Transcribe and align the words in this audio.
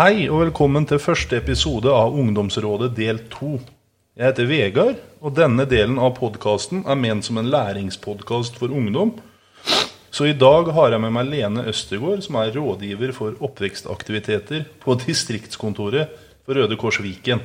Hei 0.00 0.30
og 0.32 0.38
velkommen 0.46 0.86
til 0.88 0.96
første 0.96 1.36
episode 1.36 1.92
av 1.92 2.14
Ungdomsrådet 2.16 2.86
del 2.96 3.18
2. 3.34 3.50
Jeg 4.16 4.30
heter 4.30 4.46
Vegard, 4.48 5.02
og 5.20 5.34
denne 5.36 5.66
delen 5.68 5.98
av 6.00 6.14
podkasten 6.16 6.86
er 6.88 6.96
ment 6.96 7.26
som 7.26 7.36
en 7.36 7.50
læringspodkast 7.52 8.56
for 8.56 8.72
ungdom. 8.72 9.12
Så 10.08 10.30
i 10.30 10.32
dag 10.32 10.72
har 10.72 10.96
jeg 10.96 11.04
med 11.04 11.12
meg 11.18 11.28
Lene 11.28 11.66
Østergaard, 11.68 12.24
som 12.24 12.40
er 12.40 12.54
rådgiver 12.56 13.12
for 13.12 13.36
oppvekstaktiviteter 13.44 14.64
på 14.80 14.96
distriktskontoret 15.04 16.16
for 16.46 16.56
Røde 16.56 16.80
Kors 16.80 17.02
Viken. 17.04 17.44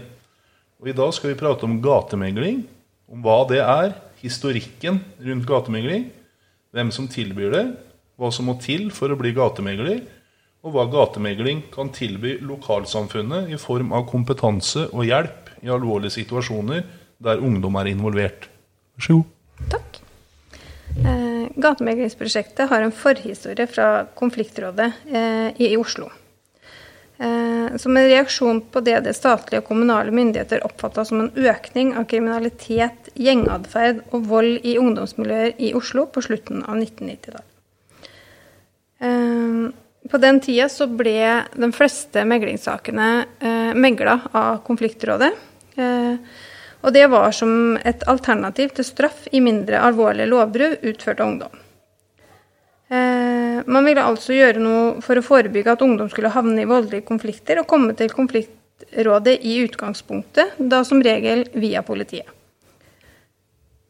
Og 0.80 0.94
I 0.94 0.96
dag 0.96 1.12
skal 1.18 1.34
vi 1.34 1.42
prate 1.44 1.68
om 1.68 1.82
gatemegling, 1.84 2.64
om 3.12 3.20
hva 3.26 3.42
det 3.52 3.66
er, 3.66 3.98
historikken 4.24 5.04
rundt 5.28 5.52
gatemegling, 5.52 6.08
hvem 6.72 6.96
som 6.96 7.12
tilbyr 7.12 7.52
det, 7.52 7.70
hva 8.16 8.32
som 8.32 8.48
må 8.48 8.56
til 8.64 8.94
for 8.96 9.12
å 9.12 9.20
bli 9.20 9.36
gatemegler, 9.36 10.06
og 10.66 10.74
hva 10.74 10.88
gatemegling 10.90 11.62
kan 11.74 11.92
tilby 11.94 12.40
lokalsamfunnet 12.42 13.52
i 13.54 13.60
form 13.62 13.94
av 13.94 14.08
kompetanse 14.10 14.88
og 14.90 15.06
hjelp 15.06 15.52
i 15.62 15.70
alvorlige 15.70 16.18
situasjoner 16.18 16.82
der 17.26 17.42
ungdom 17.42 17.78
er 17.80 17.92
involvert. 17.92 18.50
Vær 18.98 19.06
så 19.06 19.20
god. 19.20 19.32
Takk. 19.72 20.02
Eh, 20.96 21.46
gatemeglingsprosjektet 21.62 22.70
har 22.72 22.82
en 22.82 22.94
forhistorie 22.96 23.68
fra 23.70 24.06
konfliktrådet 24.18 24.90
eh, 25.06 25.50
i, 25.54 25.72
i 25.76 25.78
Oslo. 25.78 26.10
Eh, 27.22 27.78
som 27.78 27.96
en 27.96 28.10
reaksjon 28.10 28.64
på 28.74 28.82
det 28.84 28.98
det 29.06 29.14
statlige 29.16 29.62
og 29.62 29.70
kommunale 29.70 30.12
myndigheter 30.16 30.66
oppfatta 30.66 31.06
som 31.08 31.22
en 31.24 31.32
økning 31.36 31.94
av 31.96 32.10
kriminalitet, 32.10 33.14
gjengatferd 33.14 34.02
og 34.10 34.28
vold 34.34 34.66
i 34.66 34.80
ungdomsmiljøer 34.82 35.56
i 35.62 35.76
Oslo 35.78 36.10
på 36.10 36.26
slutten 36.26 36.66
av 36.66 36.82
1990-tallet. 36.82 37.52
På 40.10 40.18
den 40.22 40.40
tida 40.40 40.68
så 40.70 40.86
ble 40.88 41.46
de 41.54 41.72
fleste 41.74 42.26
meglingssakene 42.30 43.10
eh, 43.40 43.72
megla 43.74 44.20
av 44.32 44.60
konfliktrådet. 44.68 45.32
Eh, 45.76 46.44
og 46.86 46.94
det 46.94 47.08
var 47.10 47.32
som 47.34 47.78
et 47.82 48.04
alternativ 48.06 48.76
til 48.78 48.86
straff 48.86 49.26
i 49.34 49.42
mindre 49.42 49.82
alvorlige 49.82 50.30
lovbrudd 50.30 50.86
utført 50.86 51.24
av 51.24 51.32
ungdom. 51.32 51.62
Eh, 52.94 53.64
man 53.66 53.88
ville 53.88 54.06
altså 54.06 54.36
gjøre 54.38 54.62
noe 54.62 55.02
for 55.02 55.18
å 55.18 55.26
forebygge 55.26 55.74
at 55.74 55.82
ungdom 55.82 56.12
skulle 56.14 56.34
havne 56.36 56.62
i 56.62 56.70
voldelige 56.70 57.08
konflikter, 57.08 57.64
og 57.64 57.70
komme 57.72 57.98
til 57.98 58.14
konfliktrådet 58.14 59.40
i 59.42 59.58
utgangspunktet, 59.64 60.60
da 60.60 60.84
som 60.86 61.02
regel 61.02 61.48
via 61.58 61.82
politiet. 61.86 62.35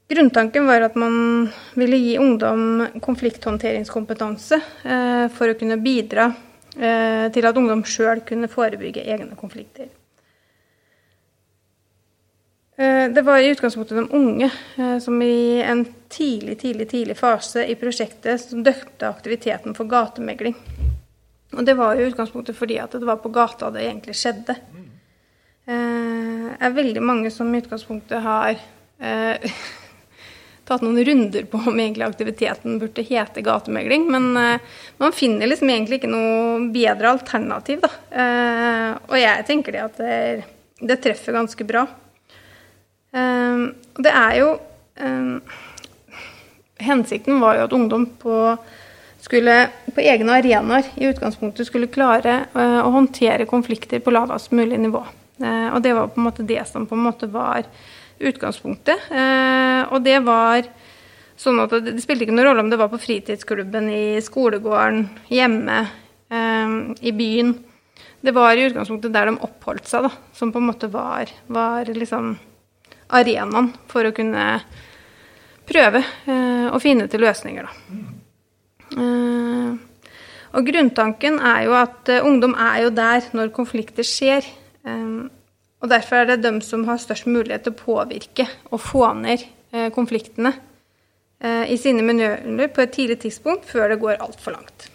Grunntanken 0.07 0.67
var 0.67 0.83
at 0.85 0.95
man 0.95 1.47
ville 1.73 1.97
gi 1.97 2.17
ungdom 2.21 2.85
konflikthåndteringskompetanse 3.01 4.59
eh, 4.85 5.27
for 5.33 5.49
å 5.49 5.55
kunne 5.57 5.79
bidra 5.81 6.27
eh, 6.77 7.25
til 7.33 7.47
at 7.49 7.57
ungdom 7.57 7.81
sjøl 7.89 8.21
kunne 8.27 8.49
forebygge 8.51 9.01
egne 9.01 9.33
konflikter. 9.39 9.87
Eh, 12.77 13.07
det 13.09 13.23
var 13.25 13.41
i 13.41 13.49
utgangspunktet 13.49 13.97
de 13.97 14.17
unge 14.17 14.51
eh, 14.77 14.97
som 15.01 15.21
i 15.25 15.61
en 15.65 15.81
tidlig, 16.09 16.59
tidlig, 16.61 16.89
tidlig 16.91 17.15
fase 17.17 17.63
i 17.65 17.77
prosjektet 17.79 18.43
som 18.43 18.61
døpte 18.65 19.07
aktiviteten 19.09 19.73
for 19.73 19.89
gatemegling. 19.89 20.53
Og 21.55 21.63
det 21.65 21.73
var 21.79 21.95
i 21.95 22.05
utgangspunktet 22.05 22.57
fordi 22.57 22.77
at 22.83 22.93
det 22.93 23.07
var 23.07 23.23
på 23.23 23.31
gata 23.33 23.71
det 23.73 23.87
egentlig 23.87 24.17
skjedde. 24.19 24.57
Eh, 25.65 26.51
det 26.51 26.69
er 26.69 26.77
veldig 26.77 27.01
mange 27.01 27.31
som 27.33 27.49
i 27.49 27.63
utgangspunktet 27.63 28.21
har 28.21 28.53
eh, 28.53 29.49
tatt 30.65 30.81
noen 30.81 31.05
runder 31.05 31.45
på 31.49 31.59
om 31.69 31.79
egentlig 31.79 32.05
aktiviteten 32.07 32.79
burde 32.81 33.05
hete 33.05 33.43
gatemegling. 33.45 34.07
Men 34.11 34.31
uh, 34.37 34.77
man 35.01 35.13
finner 35.15 35.49
liksom 35.49 35.69
egentlig 35.69 36.01
ikke 36.01 36.11
noe 36.11 36.69
bedre 36.73 37.13
alternativ, 37.15 37.83
da. 37.85 37.91
Uh, 38.09 38.91
og 39.11 39.19
jeg 39.21 39.45
tenker 39.49 39.75
det 39.75 39.83
at 39.83 40.01
det, 40.01 40.15
det 40.81 41.01
treffer 41.03 41.37
ganske 41.37 41.67
bra. 41.67 41.85
Uh, 43.15 43.69
det 44.01 44.11
er 44.11 44.41
jo 44.41 44.55
Hensikten 46.85 47.41
var 47.41 47.57
jo 47.57 47.65
at 47.65 47.73
ungdom 47.75 48.05
på, 48.19 48.35
skulle, 49.23 49.55
på 49.91 50.03
egne 50.03 50.37
arenaer 50.37 50.87
i 50.95 51.09
utgangspunktet 51.09 51.67
skulle 51.67 51.89
klare 51.91 52.37
å 52.55 52.93
håndtere 52.93 53.47
konflikter 53.49 53.99
på 54.03 54.13
lavest 54.15 54.55
mulig 54.55 54.79
nivå. 54.79 55.01
og 55.03 55.77
det 55.83 55.91
var 55.97 56.13
på 56.13 56.21
en 56.21 56.27
måte 56.29 56.47
det 56.47 56.61
som 56.69 56.87
på 56.87 56.95
en 56.95 57.03
måte 57.09 57.27
var 57.31 57.67
utgangspunktet. 58.19 58.99
Eh, 59.11 59.44
og 59.91 60.03
det 60.05 60.19
var 60.25 60.65
sånn 61.39 61.59
at 61.63 61.73
det 61.83 61.99
spilte 62.03 62.25
ikke 62.25 62.35
noen 62.35 62.49
rolle 62.49 62.63
om 62.63 62.71
det 62.71 62.79
var 62.79 62.89
på 62.91 63.01
fritidsklubben, 63.01 63.89
i 63.91 64.05
skolegården, 64.23 65.05
hjemme, 65.31 65.79
eh, 66.31 66.75
i 67.01 67.13
byen. 67.15 67.53
Det 68.25 68.33
var 68.33 68.55
i 68.55 68.65
utgangspunktet 68.69 69.13
der 69.13 69.29
de 69.29 69.39
oppholdt 69.45 69.87
seg, 69.89 70.07
da, 70.07 70.11
som 70.33 70.51
på 70.51 70.61
en 70.61 70.69
måte 70.71 70.89
var, 70.91 71.29
var 71.47 71.91
liksom 71.91 72.35
arenaen 73.13 73.73
for 73.91 74.07
å 74.07 74.15
kunne 74.15 74.45
prøve 75.67 76.01
eh, 76.01 76.69
å 76.71 76.81
finne 76.81 77.09
til 77.11 77.25
løsninger, 77.25 77.67
da. 77.67 77.99
Eh, 78.95 79.75
og 80.55 80.63
grunntanken 80.63 81.41
er 81.43 81.65
jo 81.65 81.73
at 81.75 82.09
ungdom 82.21 82.53
er 82.55 82.85
jo 82.85 82.91
der 82.95 83.25
når 83.35 83.49
konflikter 83.51 84.07
skjer. 84.07 84.45
Og 84.87 85.89
Derfor 85.91 86.21
er 86.21 86.29
det 86.29 86.45
dem 86.45 86.61
som 86.63 86.85
har 86.87 87.01
størst 87.01 87.27
mulighet 87.27 87.65
til 87.65 87.73
å 87.73 87.81
påvirke 87.81 88.45
og 88.69 88.79
få 88.79 89.09
ned 89.19 89.43
konfliktene 89.95 90.51
eh, 91.39 91.71
i 91.73 91.77
sine 91.79 92.03
miljøer 92.05 92.71
på 92.73 92.83
et 92.83 92.93
tidlig 92.95 93.19
tidspunkt, 93.23 93.67
før 93.69 93.93
det 93.93 94.01
går 94.01 94.21
altfor 94.23 94.55
langt. 94.55 94.87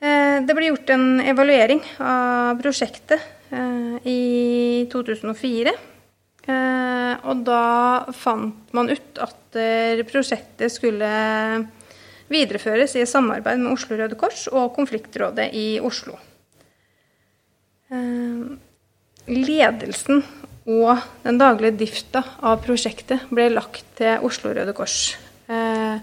Eh, 0.00 0.38
det 0.46 0.56
ble 0.56 0.70
gjort 0.70 0.92
en 0.94 1.06
evaluering 1.24 1.82
av 2.02 2.60
prosjektet 2.62 3.22
eh, 3.50 3.96
i 4.04 4.20
2004. 4.92 5.74
Eh, 6.46 7.14
og 7.26 7.42
da 7.46 7.62
fant 8.14 8.76
man 8.76 8.92
ut 8.92 9.18
at 9.22 9.58
eh, 9.58 10.04
prosjektet 10.06 10.70
skulle 10.74 11.10
videreføres 12.30 12.96
i 12.98 13.06
samarbeid 13.06 13.62
med 13.62 13.72
Oslo 13.72 13.98
Røde 13.98 14.18
Kors 14.18 14.46
og 14.50 14.72
Konfliktrådet 14.74 15.52
i 15.54 15.68
Oslo 15.82 16.18
ledelsen 19.26 20.22
og 20.66 20.98
den 21.22 21.38
daglige 21.38 21.76
drifta 21.78 22.24
av 22.42 22.58
prosjektet 22.64 23.28
ble 23.30 23.46
lagt 23.54 23.84
til 23.98 24.18
Oslo 24.26 24.50
Røde 24.54 24.72
Kors. 24.76 25.16
Eh, 25.46 25.96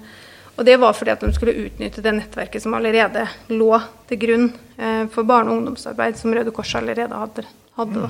og 0.54 0.66
det 0.68 0.78
var 0.80 0.94
fordi 0.96 1.12
at 1.12 1.22
de 1.24 1.34
skulle 1.36 1.60
utnytte 1.66 2.04
det 2.06 2.14
nettverket 2.16 2.64
som 2.64 2.76
allerede 2.78 3.26
lå 3.52 3.74
til 4.08 4.18
grunn 4.22 4.48
eh, 4.78 5.06
for 5.12 5.24
barne- 5.28 5.52
og 5.52 5.58
ungdomsarbeid, 5.60 6.16
som 6.20 6.34
Røde 6.36 6.52
Kors 6.56 6.76
allerede 6.80 7.12
hadde. 7.12 7.44
hadde 7.76 8.10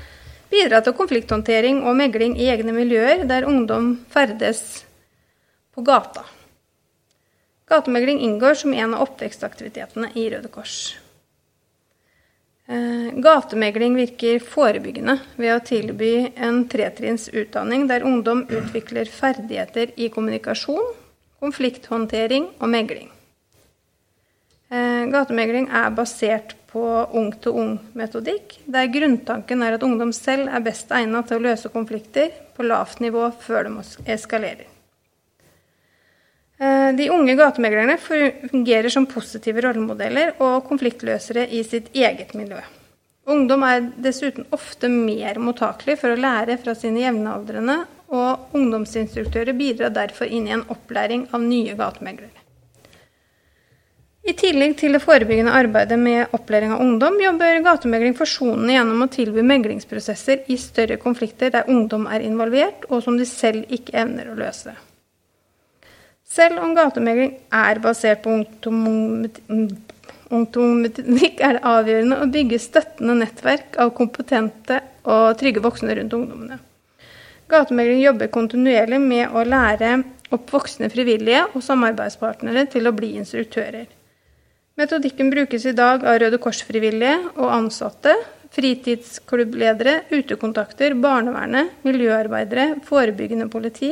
bidra 0.53 0.81
til 0.85 0.95
konflikthåndtering 0.97 1.81
og 1.87 1.97
megling 1.97 2.37
i 2.37 2.49
egne 2.53 2.75
miljøer 2.75 3.25
der 3.29 3.47
ungdom 3.49 3.95
ferdes 4.13 4.83
på 5.73 5.83
gata. 5.85 6.25
Gatemegling 7.69 8.19
inngår 8.21 8.59
som 8.59 8.73
en 8.75 8.93
av 8.93 9.07
oppvekstaktivitetene 9.07 10.11
i 10.19 10.27
Røde 10.29 10.51
Kors. 10.53 10.93
Eh, 12.67 13.09
gatemegling 13.19 13.95
virker 13.97 14.39
forebyggende 14.39 15.17
ved 15.35 15.51
å 15.51 15.63
tilby 15.67 16.11
en 16.35 16.61
tretrinns 16.71 17.27
utdanning 17.33 17.89
der 17.89 18.05
ungdom 18.07 18.45
utvikler 18.47 19.09
ferdigheter 19.11 19.91
i 19.99 20.07
kommunikasjon, 20.13 20.93
konflikthåndtering 21.43 22.53
og 22.59 22.71
megling. 22.71 23.09
Eh, 24.71 25.03
gatemegling 25.11 25.67
er 25.75 25.91
basert 25.97 26.55
på 26.73 26.83
ung-til-ung-metodikk, 27.13 28.57
der 28.65 28.89
grunntanken 28.89 29.61
er 29.61 29.77
at 29.77 29.85
ungdom 29.85 30.11
selv 30.15 30.49
er 30.49 30.63
best 30.65 30.91
egnet 30.91 31.29
til 31.29 31.37
å 31.37 31.45
løse 31.45 31.69
konflikter 31.73 32.33
på 32.57 32.65
lavt 32.65 33.03
nivå 33.03 33.27
før 33.43 33.69
de 33.69 33.83
eskalerer. 34.15 34.65
Eh, 36.57 36.89
de 36.97 37.09
unge 37.13 37.35
gatemeglerne 37.37 37.97
fungerer 38.01 38.89
som 38.93 39.05
positive 39.09 39.61
rollemodeller 39.65 40.35
og 40.41 40.63
konfliktløsere 40.69 41.45
i 41.53 41.63
sitt 41.67 41.91
eget 41.93 42.33
miljø. 42.37 42.61
Ungdom 43.29 43.63
er 43.63 43.85
dessuten 44.03 44.49
ofte 44.51 44.89
mer 44.91 45.39
mottakelig 45.39 45.95
for 46.01 46.11
å 46.11 46.19
lære 46.19 46.57
fra 46.59 46.75
sine 46.75 47.05
jevnaldrende, 47.05 47.83
og 48.13 48.53
ungdomsinstruktører 48.53 49.55
bidrar 49.57 49.93
derfor 49.95 50.29
inn 50.29 50.49
i 50.49 50.53
en 50.53 50.65
opplæring 50.69 51.29
av 51.33 51.41
nye 51.41 51.73
gatemeglere. 51.77 52.42
I 54.23 54.31
tillegg 54.39 54.77
til 54.79 54.93
det 54.95 55.01
forebyggende 55.03 55.51
arbeidet 55.51 55.97
med 55.99 56.31
opplæring 56.31 56.71
av 56.71 56.79
ungdom, 56.79 57.17
jobber 57.19 57.57
gatemegling 57.65 58.13
forsonende 58.15 58.71
gjennom 58.71 59.01
å 59.03 59.09
tilby 59.11 59.43
meglingsprosesser 59.43 60.45
i 60.47 60.55
større 60.61 60.95
konflikter 61.01 61.51
der 61.51 61.67
ungdom 61.67 62.07
er 62.07 62.23
involvert, 62.23 62.85
og 62.87 63.03
som 63.03 63.17
de 63.19 63.25
selv 63.27 63.67
ikke 63.67 63.97
evner 63.99 64.29
å 64.31 64.37
løse. 64.39 64.71
Selv 66.23 66.61
om 66.63 66.71
gatemegling 66.73 67.33
er 67.51 67.81
basert 67.83 68.23
på 68.23 68.31
ungdommetodikk, 70.31 71.43
er 71.43 71.57
det 71.57 71.65
avgjørende 71.67 72.19
å 72.23 72.27
bygge 72.31 72.59
støttende 72.63 73.17
nettverk 73.19 73.75
av 73.83 73.91
kompetente 73.97 74.79
og 75.03 75.35
trygge 75.41 75.61
voksne 75.65 75.97
rundt 75.99 76.15
ungdommene. 76.15 76.57
Gatemegling 77.51 77.99
jobber 78.05 78.31
kontinuerlig 78.31 79.01
med 79.03 79.35
å 79.35 79.43
lære 79.43 79.97
opp 80.33 80.47
voksne 80.55 80.87
frivillige 80.89 81.43
og 81.51 81.61
samarbeidspartnere 81.67 82.63
til 82.71 82.87
å 82.87 82.95
bli 82.95 83.17
instruktører. 83.19 83.85
Metodikken 84.73 85.29
brukes 85.29 85.65
i 85.69 85.75
dag 85.77 86.01
av 86.01 86.15
Røde 86.17 86.39
Kors-frivillige 86.41 87.17
og 87.35 87.51
ansatte, 87.53 88.15
fritidsklubbledere, 88.53 89.99
utekontakter, 90.09 90.95
barnevernet, 90.97 91.75
miljøarbeidere, 91.85 92.79
forebyggende 92.87 93.45
politi, 93.53 93.91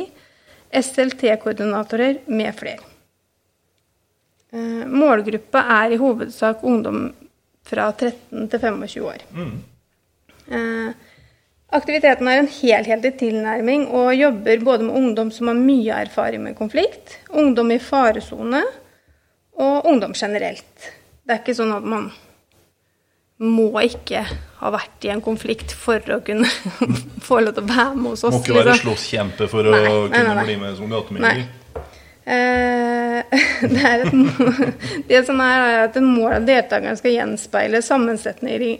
SLT-koordinatorer 0.74 2.24
med 2.34 2.58
flere. 2.58 2.82
Eh, 4.52 4.82
målgruppa 4.90 5.62
er 5.78 5.94
i 5.94 6.00
hovedsak 6.02 6.66
ungdom 6.66 7.06
fra 7.66 7.86
13 7.92 8.50
til 8.50 8.66
25 8.66 9.06
år. 9.06 9.22
Mm. 9.38 9.56
Eh, 10.50 11.16
aktiviteten 11.78 12.28
er 12.28 12.42
en 12.42 12.52
helhetlig 12.58 13.14
tilnærming 13.22 13.86
og 13.86 14.16
jobber 14.18 14.66
både 14.66 14.90
med 14.90 14.98
ungdom 14.98 15.30
som 15.30 15.48
har 15.48 15.62
mye 15.62 16.04
erfaring 16.08 16.42
med 16.42 16.58
konflikt, 16.58 17.20
ungdom 17.30 17.70
i 17.70 17.78
faresone, 17.78 18.66
og 19.60 19.88
ungdom 19.88 20.14
generelt. 20.16 20.92
Det 21.22 21.34
er 21.34 21.42
ikke 21.42 21.56
sånn 21.56 21.74
at 21.74 21.86
man 21.86 22.10
må 23.42 23.70
ikke 23.82 24.22
ha 24.60 24.70
vært 24.70 25.06
i 25.06 25.10
en 25.10 25.22
konflikt 25.24 25.74
for 25.74 25.98
å 26.14 26.20
kunne 26.24 26.46
få 27.26 27.40
lov 27.42 27.56
til 27.56 27.64
å 27.64 27.70
være 27.72 27.96
med 27.96 28.12
hos 28.12 28.24
oss. 28.28 28.36
Må 28.36 28.42
ikke 28.44 28.58
være 28.60 28.76
liksom. 28.76 28.86
slåsskjempe 28.86 29.48
for 29.50 29.66
nei, 29.66 29.82
å 29.82 30.04
kunne 30.06 30.22
nei, 30.28 30.36
nei, 30.38 30.46
bli 30.46 30.56
med 30.62 30.78
som 30.78 30.92
gatemegler. 30.92 31.42
Eh, 32.22 33.40
det, 33.74 33.94
det, 35.10 35.22
som 35.26 35.42
er, 35.42 35.64
er 35.66 35.80
at 35.88 35.98
målet 36.04 36.38
av 36.38 36.46
deltakerne 36.46 36.98
skal 37.00 37.16
gjenspeile 37.16 37.82
sammensetninger 37.82 38.66
i, 38.68 38.76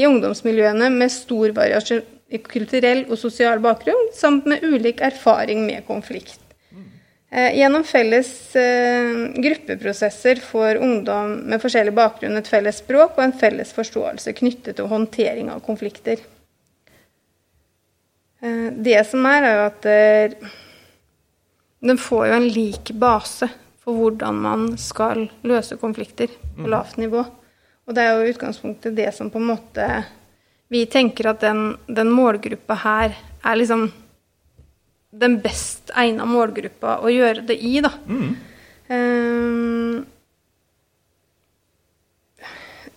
i 0.00 0.08
ungdomsmiljøene 0.08 0.88
med 0.94 1.12
stor 1.12 1.52
variasjon 1.56 2.06
i 2.30 2.38
kulturell 2.46 3.08
og 3.10 3.18
sosial 3.18 3.58
bakgrunn, 3.62 4.12
samt 4.14 4.46
med 4.48 4.62
ulik 4.62 5.00
erfaring 5.02 5.64
med 5.66 5.82
konflikt. 5.88 6.38
Eh, 7.30 7.58
gjennom 7.58 7.84
felles 7.86 8.56
eh, 8.56 9.10
gruppeprosesser 9.34 10.40
får 10.42 10.80
ungdom 10.82 11.36
med 11.46 11.62
forskjellig 11.62 11.92
bakgrunn 11.94 12.40
et 12.40 12.50
felles 12.50 12.80
språk 12.82 13.14
og 13.14 13.22
en 13.22 13.36
felles 13.38 13.70
forståelse 13.76 14.34
knyttet 14.40 14.80
til 14.80 14.90
håndtering 14.90 15.52
av 15.52 15.62
konflikter. 15.62 16.18
Eh, 18.42 18.66
det 18.74 18.98
som 19.06 19.28
er, 19.30 19.46
er 19.46 19.60
jo 19.60 19.68
at 19.68 19.88
den 21.86 22.02
får 22.02 22.26
jo 22.26 22.38
en 22.40 22.50
lik 22.50 22.90
base 22.98 23.46
for 23.80 23.94
hvordan 23.94 24.42
man 24.42 24.66
skal 24.80 25.28
løse 25.46 25.78
konflikter 25.78 26.34
på 26.34 26.66
mm. 26.66 26.70
lavt 26.74 26.98
nivå. 26.98 27.22
Og 27.86 27.94
det 27.94 28.02
er 28.04 28.18
jo 28.18 28.34
utgangspunktet 28.34 28.98
det 28.98 29.12
som 29.14 29.30
på 29.30 29.38
en 29.38 29.52
måte 29.54 29.86
Vi 30.70 30.84
tenker 30.86 31.26
at 31.26 31.40
den, 31.42 31.72
den 31.90 32.12
målgruppa 32.14 32.76
her 32.84 33.14
er 33.42 33.56
liksom 33.58 33.88
den 35.10 35.40
best 35.42 35.90
egna 35.98 36.26
målgruppa 36.28 37.00
å 37.02 37.10
gjøre 37.10 37.42
det 37.48 37.56
i, 37.66 37.80
da. 37.82 37.90
Mm. 38.06 38.30
Um, 38.90 40.06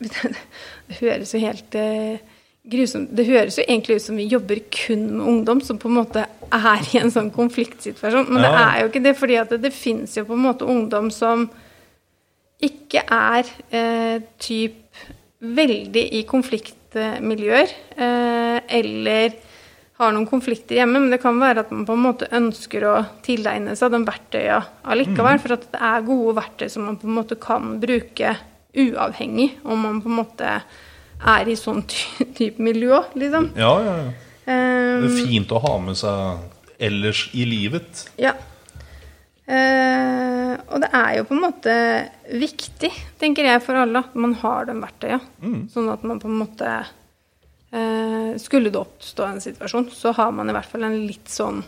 det 0.89 1.00
høres 1.00 1.33
jo 1.33 1.39
helt 1.42 1.75
uh, 1.77 2.15
grusomt 2.63 3.12
Det 3.13 3.27
høres 3.27 3.60
jo 3.60 3.65
egentlig 3.68 4.00
ut 4.00 4.06
som 4.07 4.18
vi 4.18 4.25
jobber 4.25 4.62
kun 4.74 5.04
med 5.12 5.27
ungdom 5.30 5.62
som 5.62 5.77
på 5.77 5.92
en 5.92 6.00
måte 6.00 6.25
er 6.25 6.88
i 6.94 7.00
en 7.01 7.12
sånn 7.13 7.31
konfliktsituasjon. 7.33 8.30
Men 8.30 8.45
ja. 8.45 8.51
det 8.54 8.63
er 8.63 8.80
jo 8.80 8.92
ikke 8.92 9.04
det, 9.07 9.15
fordi 9.19 9.39
det, 9.50 9.62
det 9.65 9.74
fins 9.75 10.18
jo 10.18 10.25
på 10.27 10.38
en 10.38 10.45
måte 10.48 10.69
ungdom 10.69 11.10
som 11.13 11.48
ikke 12.63 13.04
er 13.12 13.50
uh, 13.74 14.18
typ 14.39 14.80
veldig 15.44 16.04
i 16.19 16.21
konfliktmiljøer, 16.30 17.74
uh, 17.98 18.60
eller 18.71 19.33
har 20.00 20.13
noen 20.13 20.25
konflikter 20.30 20.80
hjemme, 20.80 21.01
men 21.04 21.13
det 21.13 21.22
kan 21.22 21.38
være 21.42 21.63
at 21.66 21.74
man 21.74 21.86
på 21.86 21.94
en 21.94 22.06
måte 22.07 22.30
ønsker 22.34 22.86
å 22.90 22.94
tilegne 23.25 23.75
seg 23.78 23.94
de 23.94 24.01
verktøyene 24.07 24.63
allikevel. 24.90 25.38
Mm. 25.38 25.44
For 25.44 25.56
at 25.57 25.68
det 25.75 25.81
er 25.92 26.07
gode 26.07 26.38
verktøy 26.40 26.66
som 26.74 26.88
man 26.90 26.98
på 27.01 27.10
en 27.10 27.18
måte 27.19 27.38
kan 27.42 27.75
bruke 27.84 28.34
uavhengig 28.74 29.51
om 29.69 29.86
man 29.86 30.01
på 30.01 30.10
en 30.10 30.18
måte 30.24 30.56
er 31.24 31.50
i 31.50 31.56
sånn 31.56 31.84
ty 31.88 32.25
type 32.36 32.63
miljø, 32.63 33.04
liksom. 33.19 33.51
Ja, 33.60 33.74
ja, 33.86 33.98
ja. 34.01 34.10
Um, 34.44 35.06
det 35.06 35.12
er 35.12 35.30
fint 35.30 35.54
å 35.56 35.62
ha 35.63 35.78
med 35.80 35.96
seg 35.96 36.81
ellers 36.84 37.28
i 37.38 37.46
livet. 37.48 38.07
Ja. 38.19 38.34
Uh, 39.44 40.56
og 40.72 40.81
det 40.84 40.89
er 40.96 41.13
jo 41.19 41.28
på 41.30 41.36
en 41.36 41.44
måte 41.44 41.78
viktig, 42.42 42.92
tenker 43.22 43.48
jeg, 43.48 43.62
for 43.63 43.80
alle 43.80 44.04
at 44.04 44.18
man 44.19 44.36
har 44.42 44.68
de 44.68 44.75
verktøyene. 44.81 45.24
Mm. 45.44 45.62
Sånn 45.72 45.89
at 45.94 46.04
man 46.07 46.19
på 46.24 46.31
en 46.31 46.42
måte 46.42 46.74
skulle 48.38 48.70
det 48.70 48.78
oppstå 48.78 49.25
en 49.25 49.42
situasjon, 49.42 49.88
så 49.90 50.12
har 50.14 50.30
man 50.36 50.50
i 50.50 50.54
hvert 50.54 50.70
fall 50.70 50.86
en 50.86 51.00
litt 51.08 51.31
sånn 51.31 51.64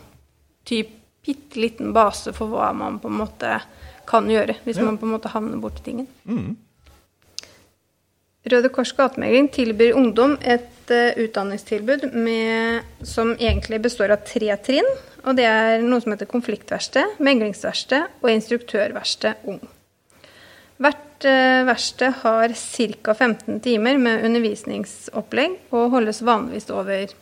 typ 0.65 0.91
bitte 1.25 1.59
liten 1.59 1.93
base 1.93 2.33
for 2.35 2.51
hva 2.53 2.69
man 2.77 2.99
på 3.01 3.09
en 3.09 3.19
måte 3.23 3.57
kan 4.05 4.29
gjøre 4.29 4.59
hvis 4.65 4.77
ja. 4.77 4.85
man 4.85 4.99
på 5.01 5.07
en 5.07 5.15
måte 5.15 5.31
havner 5.33 5.61
borti 5.61 5.83
tingen. 5.87 6.07
Mm. 6.29 6.53
Røde 8.45 8.69
Kors 8.69 8.91
gatemegling 8.93 9.47
tilbyr 9.49 9.95
ungdom 9.97 10.35
et 10.45 10.91
uh, 10.93 11.17
utdanningstilbud 11.17 12.11
med, 12.13 12.85
som 13.01 13.33
egentlig 13.39 13.81
består 13.87 14.13
av 14.13 14.21
tre 14.27 14.53
trinn. 14.61 14.85
Og 15.25 15.33
det 15.39 15.47
er 15.49 15.81
noe 15.81 16.03
som 16.03 16.13
heter 16.13 16.29
konfliktverksted, 16.29 17.17
meglingsverksted 17.25 18.21
og 18.21 18.29
instruktørverksted 18.29 19.47
ung. 19.49 19.63
Hvert 20.75 21.23
eh, 21.23 21.61
verksted 21.67 22.17
har 22.23 22.51
ca. 22.51 23.13
15 23.13 23.59
timer 23.63 23.99
med 24.01 24.25
undervisningsopplegg 24.27 25.71
og 25.75 25.93
holdes 25.93 26.19
vanligvis 26.25 26.67
over 26.75 27.13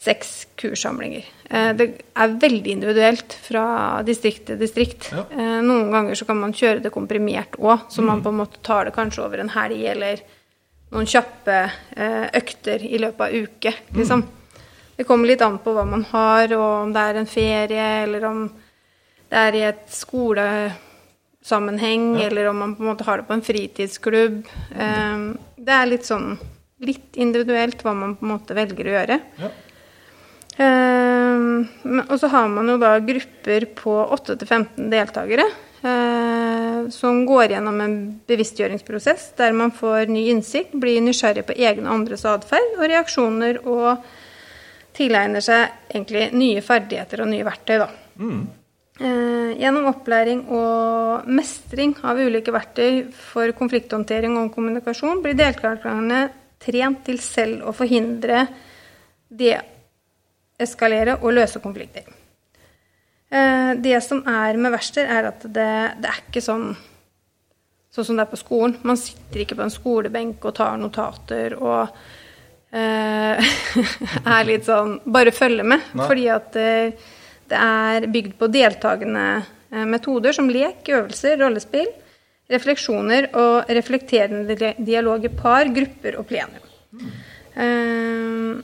seks 0.00 0.30
kurssamlinger. 0.56 1.26
Eh, 1.50 1.72
det 1.76 1.88
er 2.16 2.38
veldig 2.40 2.72
individuelt 2.78 3.36
fra 3.44 3.66
distrikt 4.06 4.46
til 4.48 4.60
distrikt. 4.60 5.10
Ja. 5.12 5.26
Eh, 5.36 5.58
noen 5.66 5.92
ganger 5.92 6.16
så 6.16 6.28
kan 6.28 6.40
man 6.40 6.56
kjøre 6.56 6.80
det 6.86 6.94
komprimert 6.94 7.58
òg, 7.60 7.84
så 7.92 8.00
mm. 8.00 8.08
man 8.08 8.24
på 8.24 8.32
en 8.32 8.40
måte 8.40 8.64
tar 8.64 8.88
det 8.88 8.96
kanskje 8.96 9.26
over 9.26 9.44
en 9.44 9.52
helg 9.52 9.84
eller 9.92 10.24
noen 10.94 11.08
kjappe 11.10 11.54
økter 12.38 12.84
i 12.86 12.98
løpet 13.02 13.22
av 13.26 13.34
uke, 13.34 13.72
liksom. 13.96 14.20
Mm. 14.22 14.62
Det 14.96 15.04
kommer 15.04 15.28
litt 15.28 15.42
an 15.44 15.58
på 15.60 15.74
hva 15.76 15.82
man 15.84 16.06
har, 16.08 16.52
og 16.56 16.68
om 16.86 16.92
det 16.94 17.02
er 17.02 17.18
en 17.20 17.28
ferie, 17.28 17.88
eller 18.06 18.24
om 18.24 18.44
det 19.28 19.40
er 19.42 19.58
i 19.58 19.64
et 19.66 19.82
skole 19.92 20.46
sammenheng, 21.46 22.16
ja. 22.18 22.26
eller 22.26 22.50
om 22.50 22.58
man 22.58 22.74
på 22.74 22.82
en 22.82 22.90
måte 22.90 23.06
har 23.06 23.22
det 23.22 23.28
på 23.28 23.36
en 23.36 23.44
fritidsklubb. 23.46 24.42
Um, 24.74 25.26
det 25.56 25.74
er 25.76 25.90
litt 25.90 26.08
sånn 26.08 26.34
litt 26.84 27.16
individuelt 27.16 27.80
hva 27.84 27.94
man 27.96 28.16
på 28.18 28.26
en 28.26 28.34
måte 28.34 28.56
velger 28.56 28.88
å 28.88 28.96
gjøre. 28.98 29.20
Ja. 29.40 29.52
Um, 30.56 31.66
og 32.06 32.16
så 32.20 32.30
har 32.32 32.48
man 32.48 32.68
jo 32.72 32.78
da 32.80 32.94
grupper 33.04 33.66
på 33.76 33.94
8-15 34.16 34.88
deltakere 34.88 35.44
uh, 35.84 36.88
som 36.92 37.26
går 37.28 37.52
gjennom 37.52 37.80
en 37.84 37.96
bevisstgjøringsprosess 38.28 39.34
der 39.36 39.56
man 39.56 39.74
får 39.76 40.08
ny 40.12 40.26
innsikt, 40.32 40.72
blir 40.80 41.02
nysgjerrig 41.04 41.44
på 41.48 41.58
egne 41.60 41.90
og 41.90 42.00
andres 42.00 42.24
atferd 42.28 42.78
og 42.78 42.86
reaksjoner 42.88 43.60
og 43.68 44.06
tilegner 44.96 45.44
seg 45.44 45.92
egentlig 45.92 46.30
nye 46.32 46.64
ferdigheter 46.64 47.24
og 47.24 47.30
nye 47.34 47.44
verktøy. 47.44 47.76
da. 47.84 47.90
Mm. 48.16 48.46
Eh, 48.96 49.50
gjennom 49.60 49.90
opplæring 49.90 50.46
og 50.56 51.26
mestring 51.28 51.92
av 52.00 52.16
ulike 52.16 52.52
verktøy 52.54 53.10
for 53.12 53.52
konflikthåndtering 53.58 54.38
og 54.40 54.54
kommunikasjon 54.54 55.20
blir 55.24 55.36
deltakerne 55.36 56.22
trent 56.64 57.02
til 57.04 57.20
selv 57.20 57.66
å 57.68 57.74
forhindre, 57.76 58.46
deeskalere 59.28 61.18
og 61.20 61.34
løse 61.36 61.60
konflikter. 61.60 62.08
Eh, 63.28 63.74
det 63.84 64.00
som 64.06 64.22
er 64.32 64.56
med 64.56 64.72
verksted, 64.72 65.04
er 65.04 65.28
at 65.28 65.44
det, 65.44 65.72
det 66.00 66.12
er 66.12 66.22
ikke 66.24 66.44
sånn 66.44 66.70
sånn 67.92 68.08
som 68.10 68.16
det 68.18 68.24
er 68.26 68.32
på 68.32 68.40
skolen. 68.40 68.78
Man 68.84 68.98
sitter 69.00 69.42
ikke 69.42 69.58
på 69.58 69.64
en 69.66 69.72
skolebenk 69.72 70.44
og 70.44 70.56
tar 70.56 70.80
notater 70.80 71.54
og 71.56 71.92
uh, 72.76 73.52
er 74.36 74.48
litt 74.48 74.66
sånn 74.68 74.98
Bare 75.08 75.32
følger 75.32 75.64
med. 75.64 75.86
Nei. 75.96 76.08
Fordi 76.10 76.26
at 76.34 76.58
det 77.50 77.58
er 77.60 78.06
bygd 78.12 78.34
på 78.40 78.48
deltakende 78.52 79.26
eh, 79.70 79.84
metoder 79.88 80.34
som 80.36 80.48
lek, 80.50 80.82
øvelser, 80.88 81.38
rollespill, 81.42 81.88
refleksjoner 82.50 83.30
og 83.34 83.70
reflekterende 83.74 84.54
di- 84.58 84.74
dialog 84.86 85.24
i 85.26 85.32
par, 85.34 85.66
grupper 85.74 86.18
og 86.20 86.28
plenum. 86.28 86.66
Eh, 87.56 88.62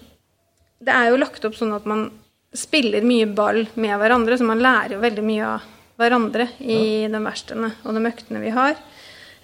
det 0.83 0.95
er 0.99 1.11
jo 1.13 1.21
lagt 1.23 1.45
opp 1.47 1.55
sånn 1.59 1.75
at 1.77 1.87
man 1.89 2.09
spiller 2.53 3.05
mye 3.07 3.27
ball 3.33 3.63
med 3.81 3.95
hverandre, 4.01 4.37
så 4.37 4.45
man 4.45 4.61
lærer 4.61 4.97
jo 4.97 5.03
veldig 5.03 5.25
mye 5.25 5.47
av 5.55 5.69
hverandre 6.03 6.49
i 6.61 7.07
de 7.09 7.21
verkstedene 7.23 7.71
og 7.87 7.95
de 7.97 8.03
øktene 8.11 8.41
vi 8.43 8.53
har. 8.53 8.75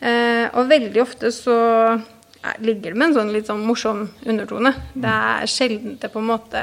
Eh, 0.00 0.47
og 0.54 0.68
veldig 0.71 1.00
ofte 1.02 1.30
så 1.35 1.54
er, 1.95 2.59
ligger 2.62 2.92
det 2.92 2.99
med 2.99 3.09
en 3.11 3.16
sånn 3.18 3.33
litt 3.35 3.49
sånn 3.50 3.64
morsom 3.66 4.04
undertone. 4.26 4.75
Det 4.95 5.14
er 5.14 5.49
sjelden 5.50 5.97
det 6.02 6.11
på 6.12 6.21
en 6.23 6.28
måte 6.30 6.62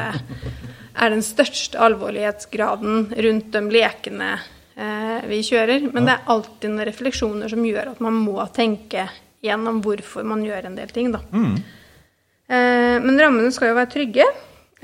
er 0.95 1.09
den 1.13 1.23
største 1.25 1.79
alvorlighetsgraden 1.81 3.09
rundt 3.25 3.51
de 3.53 3.61
lekene 3.73 4.31
eh, 4.75 5.25
vi 5.29 5.41
kjører. 5.43 5.89
Men 5.93 6.05
det 6.07 6.13
er 6.15 6.29
alltid 6.33 6.71
noen 6.71 6.87
refleksjoner 6.87 7.51
som 7.51 7.65
gjør 7.67 7.93
at 7.93 8.03
man 8.03 8.17
må 8.25 8.37
tenke 8.55 9.07
gjennom 9.45 9.81
hvorfor 9.85 10.25
man 10.25 10.41
gjør 10.45 10.69
en 10.71 10.77
del 10.79 10.89
ting, 10.95 11.11
da. 11.13 11.19
Eh, 12.47 12.97
men 13.03 13.19
rammene 13.19 13.51
skal 13.53 13.71
jo 13.73 13.77
være 13.79 13.91
trygge. 13.93 14.25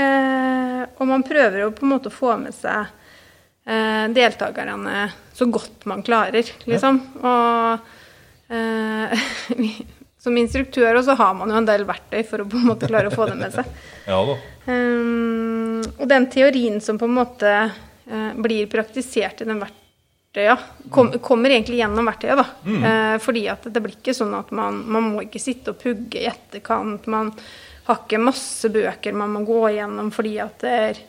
Eh, 0.01 0.81
og 0.97 1.07
man 1.09 1.23
prøver 1.27 1.63
jo 1.65 1.71
på 1.77 1.85
en 1.85 1.91
måte 1.95 2.09
å 2.11 2.13
få 2.15 2.35
med 2.41 2.53
seg 2.57 2.85
eh, 3.67 4.05
deltakerne 4.15 5.07
så 5.37 5.47
godt 5.51 5.85
man 5.89 6.01
klarer, 6.05 6.45
liksom. 6.69 6.99
Og 7.21 7.89
eh, 8.53 9.25
vi- 9.61 9.87
som 10.21 10.37
instruktør 10.37 10.99
også 10.99 11.15
har 11.17 11.33
man 11.37 11.49
jo 11.49 11.57
en 11.57 11.67
del 11.67 11.83
verktøy 11.89 12.21
for 12.29 12.43
å 12.43 12.47
på 12.49 12.59
en 12.59 12.69
måte 12.69 12.89
klare 12.89 13.09
å 13.09 13.13
få 13.13 13.27
det 13.31 13.39
med 13.39 13.55
seg. 13.55 13.69
Ja 14.11 14.17
da. 14.25 14.35
Um, 14.65 15.81
og 15.97 16.07
den 16.09 16.25
teorien 16.29 16.79
som 16.81 16.97
på 17.01 17.07
en 17.07 17.15
måte 17.15 17.51
uh, 17.69 18.31
blir 18.37 18.69
praktisert 18.69 19.41
i 19.41 19.47
den 19.49 19.61
verktøya, 19.61 20.55
kom, 20.93 21.11
kommer 21.21 21.53
egentlig 21.53 21.79
gjennom 21.81 22.09
verktøyet. 22.09 22.41
da. 22.41 22.45
Uh, 22.65 23.17
fordi 23.21 23.47
at 23.53 23.65
det 23.69 23.81
blir 23.81 23.97
ikke 23.97 24.15
sånn 24.17 24.33
at 24.37 24.53
man, 24.57 24.81
man 24.93 25.07
må 25.09 25.25
ikke 25.25 25.41
sitte 25.41 25.73
og 25.73 25.81
pugge 25.81 26.21
i 26.21 26.29
etterkant. 26.29 27.09
Man 27.09 27.33
har 27.87 28.01
ikke 28.03 28.21
masse 28.21 28.69
bøker 28.73 29.17
man 29.17 29.33
må 29.33 29.45
gå 29.45 29.61
igjennom 29.71 30.11
fordi 30.13 30.35
at 30.43 30.61
det, 30.61 30.75
er, 30.89 31.01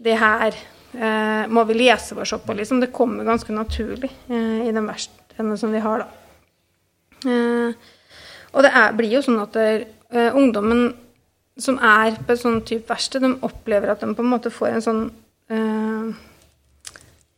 det 0.00 0.16
her 0.20 0.56
uh, 0.96 1.44
må 1.52 1.64
vi 1.68 1.80
lese 1.82 2.16
oss 2.16 2.36
opp 2.36 2.48
på. 2.48 2.56
Liksom. 2.56 2.80
Det 2.84 2.92
kommer 2.96 3.28
ganske 3.28 3.52
naturlig 3.56 4.12
i 4.28 4.72
den 4.72 4.84
verktøyene 4.88 5.60
som 5.60 5.76
vi 5.76 5.84
har, 5.84 6.04
da. 6.06 6.16
Eh, 7.28 7.88
og 8.52 8.64
det 8.66 8.72
er, 8.74 8.92
blir 8.98 9.12
jo 9.14 9.22
sånn 9.24 9.40
at 9.42 9.54
der, 9.56 9.84
er, 9.84 9.86
eh, 10.10 10.34
ungdommen 10.36 10.90
som 11.60 11.76
er 11.84 12.16
på 12.24 12.32
et 12.34 12.40
sånn 12.40 12.60
type 12.66 12.88
verksted, 12.88 13.22
de 13.22 13.34
opplever 13.46 13.92
at 13.92 14.00
de 14.02 14.14
på 14.16 14.24
en 14.24 14.30
måte 14.32 14.52
får 14.54 14.76
en 14.78 14.84
sånn 14.84 15.02
uh, 15.52 16.12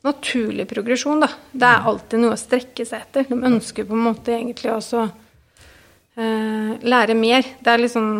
naturlig 0.06 0.66
progresjon, 0.70 1.22
da. 1.24 1.28
Det 1.52 1.66
er 1.68 1.88
alltid 1.90 2.22
noe 2.22 2.36
å 2.36 2.38
strekke 2.40 2.86
seg 2.86 3.02
etter. 3.02 3.26
De 3.30 3.38
ønsker 3.50 3.86
på 3.88 3.96
en 3.96 4.04
måte 4.06 4.34
egentlig 4.34 4.70
også 4.74 5.04
uh, 5.08 6.70
lære 6.82 7.16
mer. 7.18 7.50
Det 7.62 7.72
er 7.74 7.84
liksom 7.84 8.12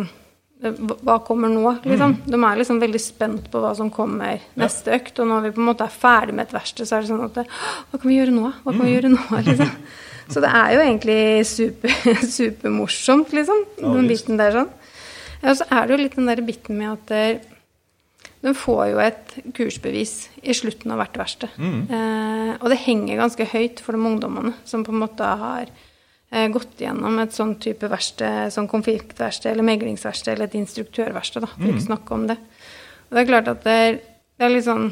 hva- 0.63 0.99
Hva 1.03 1.17
kommer 1.27 1.51
nå, 1.51 1.73
liksom? 1.83 2.13
De 2.23 2.37
er 2.39 2.59
liksom 2.61 2.79
veldig 2.79 3.01
spent 3.03 3.49
på 3.51 3.59
hva 3.59 3.73
som 3.75 3.89
kommer 3.91 4.39
neste 4.59 4.93
økt. 4.95 5.19
Og 5.19 5.27
når 5.27 5.41
vi 5.47 5.51
på 5.57 5.59
en 5.63 5.69
måte 5.71 5.83
er 5.83 5.91
ferdig 5.91 6.35
med 6.37 6.47
et 6.47 6.55
verksted, 6.55 6.87
så 6.87 6.97
er 6.97 7.03
det 7.03 7.11
sånn 7.11 7.25
at 7.25 7.35
Hva 7.91 7.99
kan 7.99 8.07
vi 8.07 8.19
gjøre 8.19 8.31
nå? 8.35 8.53
Hva 8.63 8.71
kan 8.71 8.85
vi 8.85 8.93
gjøre 8.95 9.11
nå? 9.11 9.23
liksom? 9.49 9.73
Så 10.31 10.43
det 10.43 10.51
er 10.55 10.75
jo 10.75 10.83
egentlig 10.83 11.19
super, 11.49 11.95
supermorsomt, 12.37 13.33
liksom, 13.35 13.65
Ja, 13.81 13.95
den 13.97 14.07
biten 14.11 14.39
der 14.39 14.55
sånn. 14.55 14.69
Ja, 15.43 15.51
og 15.51 15.57
så 15.59 15.67
er 15.67 15.87
det 15.87 15.95
jo 15.97 16.03
litt 16.03 16.15
den 16.15 16.29
der 16.31 16.41
biten 16.45 16.77
med 16.79 16.93
at 16.93 17.11
eh, 17.11 17.49
de 18.43 18.51
får 18.55 18.83
jo 18.91 18.99
et 19.03 19.33
kursbevis 19.55 20.13
i 20.43 20.55
slutten 20.55 20.91
av 20.91 20.99
hvert 20.99 21.17
verksted. 21.19 21.51
Eh, 21.59 22.53
og 22.59 22.67
det 22.71 22.81
henger 22.83 23.19
ganske 23.21 23.47
høyt 23.53 23.79
for 23.83 23.95
de 23.95 24.03
ungdommene 24.03 24.53
som 24.67 24.83
på 24.83 24.91
en 24.91 24.99
måte 25.03 25.27
har 25.43 25.67
eh, 25.67 26.49
gått 26.51 26.79
gjennom 26.83 27.19
et 27.23 27.35
sånn 27.35 27.55
type 27.63 27.87
verksted, 27.91 28.51
sånn 28.55 28.67
konfliktverksted 28.71 29.51
eller 29.53 29.67
meglingsverksted 29.67 30.35
eller 30.35 30.51
et 30.51 30.59
instruktørverksted, 30.59 31.43
da, 31.45 31.51
for 31.55 31.71
ikke 31.71 31.87
snakke 31.87 32.17
om 32.17 32.27
det. 32.31 32.39
Og 33.07 33.15
det 33.15 33.23
er 33.23 33.31
klart 33.31 33.51
at 33.51 33.63
det 33.67 33.77
er, 33.87 33.97
det 34.39 34.47
er 34.47 34.55
litt 34.57 34.69
sånn 34.69 34.91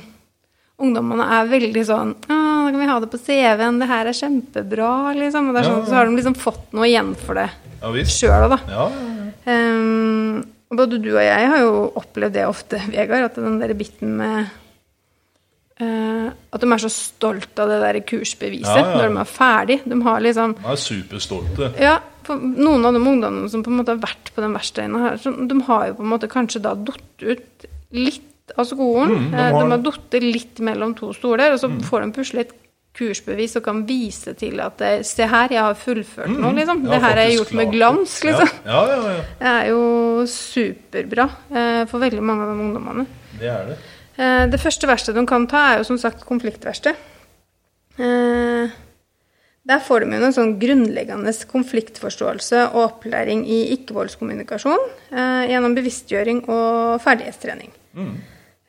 Ungdommene 0.81 1.25
er 1.29 1.45
veldig 1.45 1.81
sånn 1.85 2.11
«Å, 2.33 2.35
da 2.71 2.77
kan 2.77 2.85
vi 2.85 2.89
ha 2.91 2.99
det 3.03 3.09
på 3.11 3.19
CV-en, 3.19 3.79
det 3.81 3.87
her 3.89 4.07
er 4.09 4.15
kjempebra, 4.17 4.91
liksom. 5.17 5.49
Og 5.49 5.55
det 5.55 5.61
er 5.61 5.69
sånn, 5.69 5.81
Ja. 5.81 5.85
så 5.89 5.97
har 5.99 6.05
de 6.09 6.15
liksom 6.15 6.35
fått 6.39 6.71
noe 6.73 6.87
igjen 6.87 7.13
for 7.19 7.35
det 7.35 7.49
Ja 7.81 7.91
sjøl 8.05 8.45
òg, 8.47 8.49
da. 8.55 8.59
Ja, 8.69 8.87
ja, 8.89 9.51
ja. 9.51 10.41
Og 10.71 10.77
både 10.79 11.01
du 11.03 11.09
og 11.11 11.19
jeg 11.25 11.47
har 11.51 11.59
jo 11.59 11.91
opplevd 11.99 12.33
det 12.37 12.45
ofte, 12.47 12.79
Vegard, 12.93 13.25
at 13.27 13.35
den 13.35 13.59
der 13.59 13.73
biten 13.75 14.13
med 14.21 14.47
uh, 15.81 16.29
At 16.53 16.61
de 16.63 16.69
er 16.71 16.83
så 16.85 16.91
stolt 16.93 17.59
av 17.59 17.67
det 17.73 17.81
der 17.83 17.99
kursbeviset 18.07 18.69
Ja, 18.79 18.85
ja. 18.85 18.95
når 19.01 19.11
de 19.11 19.19
er 19.23 19.29
ferdig. 19.33 19.79
De 19.83 19.99
har 20.05 20.23
liksom 20.23 20.55
De 20.61 20.71
er 20.71 20.79
superstolte. 20.79 21.71
Ja, 21.81 21.97
noen 22.31 22.85
av 22.87 22.93
de 22.95 23.01
ungdommene 23.03 23.49
som 23.51 23.63
på 23.65 23.71
en 23.73 23.79
måte 23.81 23.95
har 23.95 24.03
vært 24.03 24.31
på 24.35 24.43
den 24.45 24.53
verkstedet 24.55 25.01
her, 25.03 25.47
de 25.49 25.61
har 25.67 25.87
jo 25.89 25.97
på 25.99 26.05
en 26.05 26.11
måte 26.13 26.29
kanskje 26.31 26.61
da 26.63 26.75
datt 26.75 27.25
ut 27.25 27.65
litt 27.91 28.53
av 28.57 28.67
skolen. 28.67 29.11
Mm, 29.11 29.31
de 29.31 29.37
Eh, 29.37 29.51
har 29.51 29.63
de 29.63 29.71
har. 29.71 29.97
Mm. 30.21 30.31
litt 30.31 30.59
mellom 30.59 30.95
to 30.95 31.11
stoler, 31.13 31.51
og 31.53 31.59
så 31.59 31.69
får 31.89 32.01
de 32.05 32.11
plutselig 32.15 32.39
et 32.45 32.53
kursbevis 32.97 33.55
og 33.59 33.63
kan 33.65 33.83
vise 33.87 34.33
til 34.37 34.59
at 34.63 34.77
det, 34.81 34.91
Se 35.07 35.27
her, 35.27 35.53
jeg 35.53 35.63
har 35.63 35.77
fullført 35.79 36.31
nå, 36.33 36.51
liksom. 36.57 36.83
Mm. 36.83 36.89
Ja, 36.89 36.91
det 36.91 37.01
her 37.05 37.15
har 37.15 37.23
jeg 37.23 37.37
gjort 37.39 37.53
med 37.61 37.71
glans, 37.71 38.17
liksom. 38.27 38.51
Ja, 38.67 38.83
ja. 38.89 39.15
Det 39.39 39.53
er 39.53 39.69
jo 39.71 39.81
superbra 40.27 41.29
eh, 41.49 41.81
for 41.89 42.03
veldig 42.03 42.23
mange 42.25 42.45
av 42.45 42.51
de 42.51 42.67
ungdommene. 42.67 43.07
Det 43.39 43.49
er 43.51 43.71
det. 43.71 43.79
Eh, 44.17 44.45
det 44.51 44.59
første 44.61 44.89
verkstedet 44.89 45.21
de 45.21 45.29
kan 45.29 45.47
ta, 45.49 45.69
er 45.71 45.81
jo 45.81 45.87
som 45.87 45.99
sagt 46.01 46.25
konfliktverksted. 46.27 46.99
Eh, 48.01 48.75
der 49.71 49.81
får 49.85 50.03
de 50.03 50.17
jo 50.17 50.25
en 50.25 50.35
sånn 50.35 50.55
grunnleggende 50.61 51.31
konfliktforståelse 51.51 52.63
og 52.71 52.83
opplæring 52.87 53.43
i 53.45 53.61
ikke-voldskommunikasjon 53.77 54.83
eh, 55.13 55.51
gjennom 55.51 55.75
bevisstgjøring 55.77 56.43
og 56.49 56.99
ferdighetstrening. 57.03 57.71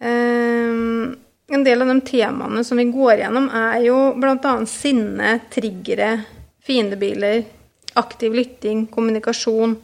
Eh, 0.02 1.14
en 1.53 1.65
del 1.65 1.83
av 1.83 1.89
de 1.89 2.01
temaene 2.01 2.65
som 2.65 2.79
vi 2.81 2.87
går 2.89 3.25
gjennom, 3.25 3.49
er 3.53 3.83
jo 3.87 3.97
bl.a. 4.17 4.55
sinne, 4.69 5.35
triggere, 5.53 6.15
fiendebiler, 6.65 7.43
aktiv 8.01 8.33
lytting, 8.33 8.87
kommunikasjon 8.93 9.75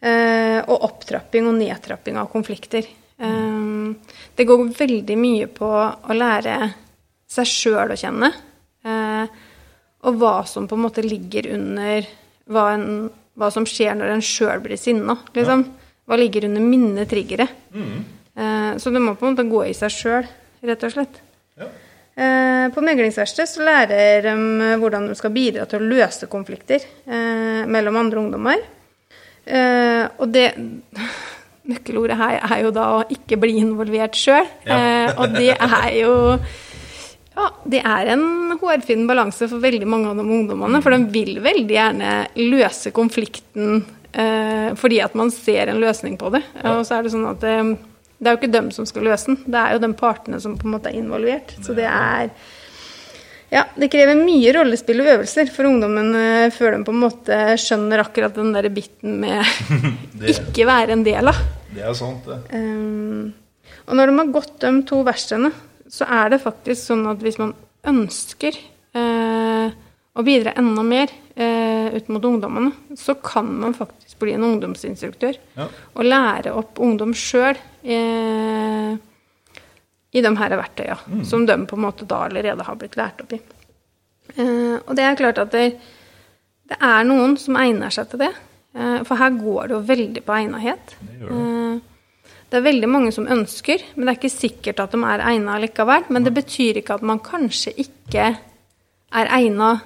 eh, 0.00 0.60
og 0.64 0.86
opptrapping 0.88 1.50
og 1.50 1.58
nedtrapping 1.58 2.16
av 2.20 2.30
konflikter. 2.32 2.88
Eh, 3.20 4.14
det 4.36 4.48
går 4.48 4.70
veldig 4.78 5.18
mye 5.20 5.50
på 5.52 5.68
å 5.68 6.16
lære 6.16 6.56
seg 7.30 7.50
sjøl 7.50 7.92
å 7.92 7.98
kjenne, 8.00 8.32
eh, 8.84 9.40
og 10.00 10.16
hva 10.16 10.38
som 10.48 10.64
på 10.68 10.78
en 10.78 10.86
måte 10.86 11.04
ligger 11.04 11.50
under 11.58 12.08
hva, 12.50 12.70
en, 12.72 13.10
hva 13.36 13.50
som 13.52 13.66
skjer 13.68 13.98
når 13.98 14.14
en 14.14 14.24
sjøl 14.24 14.62
blir 14.64 14.80
sinna. 14.80 15.18
Liksom. 15.36 15.66
Hva 16.08 16.16
ligger 16.18 16.48
under 16.48 16.64
mine 16.64 17.04
triggere. 17.06 17.46
Eh, 18.34 18.76
så 18.80 18.90
det 18.90 19.02
må 19.02 19.14
på 19.14 19.28
en 19.28 19.36
måte 19.36 19.50
gå 19.50 19.64
i 19.68 19.76
seg 19.76 19.92
sjøl, 19.94 20.30
rett 20.66 20.84
og 20.86 20.92
slett. 20.94 21.20
Ja. 21.60 21.68
Eh, 22.20 22.66
På 22.74 22.82
meglingsverkstedet 22.84 23.48
så 23.48 23.64
lærer 23.64 24.26
de 24.26 24.34
eh, 24.34 24.76
hvordan 24.80 25.08
de 25.08 25.16
skal 25.18 25.32
bidra 25.34 25.66
til 25.70 25.80
å 25.80 25.90
løse 25.92 26.28
konflikter 26.30 26.82
eh, 26.82 27.62
mellom 27.70 28.00
andre 28.00 28.24
ungdommer. 28.24 28.64
Eh, 29.46 30.04
og 30.18 30.32
det 30.34 30.50
Nøkkelordet 31.70 32.16
her 32.18 32.38
er 32.40 32.62
jo 32.64 32.70
da 32.74 32.86
å 32.96 33.02
ikke 33.12 33.36
bli 33.38 33.60
involvert 33.60 34.16
sjøl. 34.18 34.48
Ja. 34.66 34.76
Eh, 34.76 35.10
og 35.20 35.36
det 35.36 35.52
er 35.54 35.90
jo 36.00 36.14
ja, 37.30 37.46
det 37.72 37.80
er 37.86 38.08
en 38.16 38.56
hårfin 38.58 39.06
balanse 39.08 39.46
for 39.48 39.62
veldig 39.62 39.86
mange 39.88 40.10
av 40.10 40.18
de 40.18 40.24
ungdommene. 40.24 40.80
For 40.82 40.92
de 40.96 41.06
vil 41.14 41.38
veldig 41.44 41.76
gjerne 41.76 42.14
løse 42.40 42.90
konflikten 42.96 43.84
eh, 44.10 44.72
fordi 44.76 44.98
at 45.04 45.14
man 45.16 45.30
ser 45.32 45.70
en 45.70 45.80
løsning 45.80 46.18
på 46.20 46.32
det. 46.34 46.42
Og 46.64 46.82
så 46.88 46.98
er 46.98 47.06
det 47.06 47.14
sånn 47.14 47.28
at 47.30 47.44
det, 47.44 47.54
det 48.20 48.28
er 48.28 48.34
jo 48.34 48.40
ikke 48.42 48.52
dem 48.52 48.70
som 48.74 48.86
skal 48.88 49.06
løse 49.08 49.30
den, 49.32 49.38
det 49.48 49.60
er 49.60 49.74
jo 49.74 49.82
de 49.82 49.92
partene 49.96 50.40
som 50.42 50.56
på 50.60 50.68
en 50.68 50.74
måte 50.74 50.90
er 50.90 50.98
involvert. 51.00 51.54
Så 51.64 51.76
det 51.76 51.88
er 51.88 52.32
Ja, 53.50 53.64
det 53.74 53.88
krever 53.90 54.14
mye 54.14 54.52
rollespill 54.54 55.00
og 55.02 55.08
øvelser 55.10 55.48
for 55.50 55.66
ungdommen 55.66 56.12
eh, 56.14 56.52
før 56.54 56.76
de 56.76 56.84
på 56.86 56.92
en 56.94 57.00
måte 57.02 57.38
skjønner 57.58 58.04
akkurat 58.04 58.36
den 58.36 58.52
der 58.54 58.68
biten 58.70 59.16
med 59.24 59.42
ikke 60.36 60.68
være 60.68 60.94
en 60.94 61.02
del 61.02 61.32
av. 61.32 61.40
det 61.74 61.82
er 61.82 61.96
sant, 61.98 62.28
det. 62.28 62.38
Um, 62.54 63.32
og 63.88 63.98
når 63.98 64.06
de 64.06 64.18
har 64.20 64.30
gått 64.36 64.54
de 64.62 64.70
to 64.86 65.00
verkstedene, 65.06 65.50
så 65.90 66.06
er 66.06 66.30
det 66.30 66.44
faktisk 66.44 66.92
sånn 66.92 67.08
at 67.10 67.24
hvis 67.24 67.40
man 67.42 67.56
ønsker 67.90 68.54
å 70.18 70.24
bidra 70.26 70.52
enda 70.58 70.82
mer 70.82 71.12
eh, 71.36 71.94
ut 71.94 72.08
mot 72.10 72.24
ungdommene, 72.24 72.72
så 72.98 73.14
kan 73.22 73.46
man 73.60 73.74
faktisk 73.76 74.18
bli 74.18 74.32
en 74.34 74.44
ungdomsinstruktør 74.48 75.36
Ja. 75.56 75.68
og 75.94 76.04
lære 76.04 76.52
opp 76.56 76.80
ungdom 76.82 77.12
sjøl. 77.14 77.56
Eh, 77.84 78.96
i 80.12 80.20
de 80.24 80.30
her 80.36 80.50
verktøya, 80.58 80.96
som 81.24 81.44
de 81.46 81.54
på 81.70 81.76
en 81.78 81.84
måte 81.84 82.06
da 82.10 82.24
allerede 82.26 82.64
har 82.66 82.74
blitt 82.78 82.96
lært 82.98 83.20
opp 83.22 83.32
i. 83.36 83.38
Eh, 84.34 84.76
og 84.82 84.96
det 84.98 85.04
er 85.06 85.18
klart 85.20 85.38
at 85.38 85.52
det, 85.54 85.66
det 86.66 86.78
er 86.82 87.04
noen 87.06 87.36
som 87.38 87.54
egner 87.60 87.94
seg 87.94 88.08
til 88.10 88.24
det. 88.24 88.32
Eh, 88.74 88.96
for 89.06 89.18
her 89.22 89.30
går 89.38 89.68
det 89.70 89.76
jo 89.76 89.84
veldig 89.86 90.24
på 90.26 90.34
egnethet. 90.34 90.96
Det 90.98 91.20
gjør 91.20 91.30
det. 91.30 91.38
Eh, 91.44 92.36
det 92.50 92.58
er 92.58 92.66
veldig 92.66 92.88
mange 92.90 93.12
som 93.14 93.28
ønsker, 93.30 93.84
men 93.94 94.06
det 94.08 94.10
er 94.12 94.18
ikke 94.18 94.34
sikkert 94.34 94.80
at 94.82 94.90
de 94.96 94.98
er 95.06 95.22
egna 95.30 95.60
likevel. 95.62 96.08
Men 96.10 96.26
det 96.26 96.34
betyr 96.34 96.80
ikke 96.82 96.96
at 96.98 97.06
man 97.06 97.22
kanskje 97.22 97.70
ikke 97.78 98.24
er 98.34 99.30
egna 99.38 99.76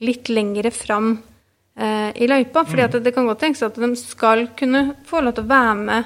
litt 0.00 0.28
lengre 0.28 0.70
fram 0.70 1.22
eh, 1.78 2.12
i 2.16 2.26
løypa. 2.26 2.64
fordi 2.64 2.82
Mm. 2.82 2.84
at 2.94 3.04
det 3.04 3.14
kan 3.14 3.26
godt 3.26 3.38
tenkes 3.40 3.62
at 3.62 3.74
de 3.74 3.94
skal 3.96 4.46
kunne 4.56 4.94
få 5.04 5.22
lov 5.22 5.34
til 5.34 5.44
å 5.44 5.48
være 5.48 5.74
med 5.76 6.04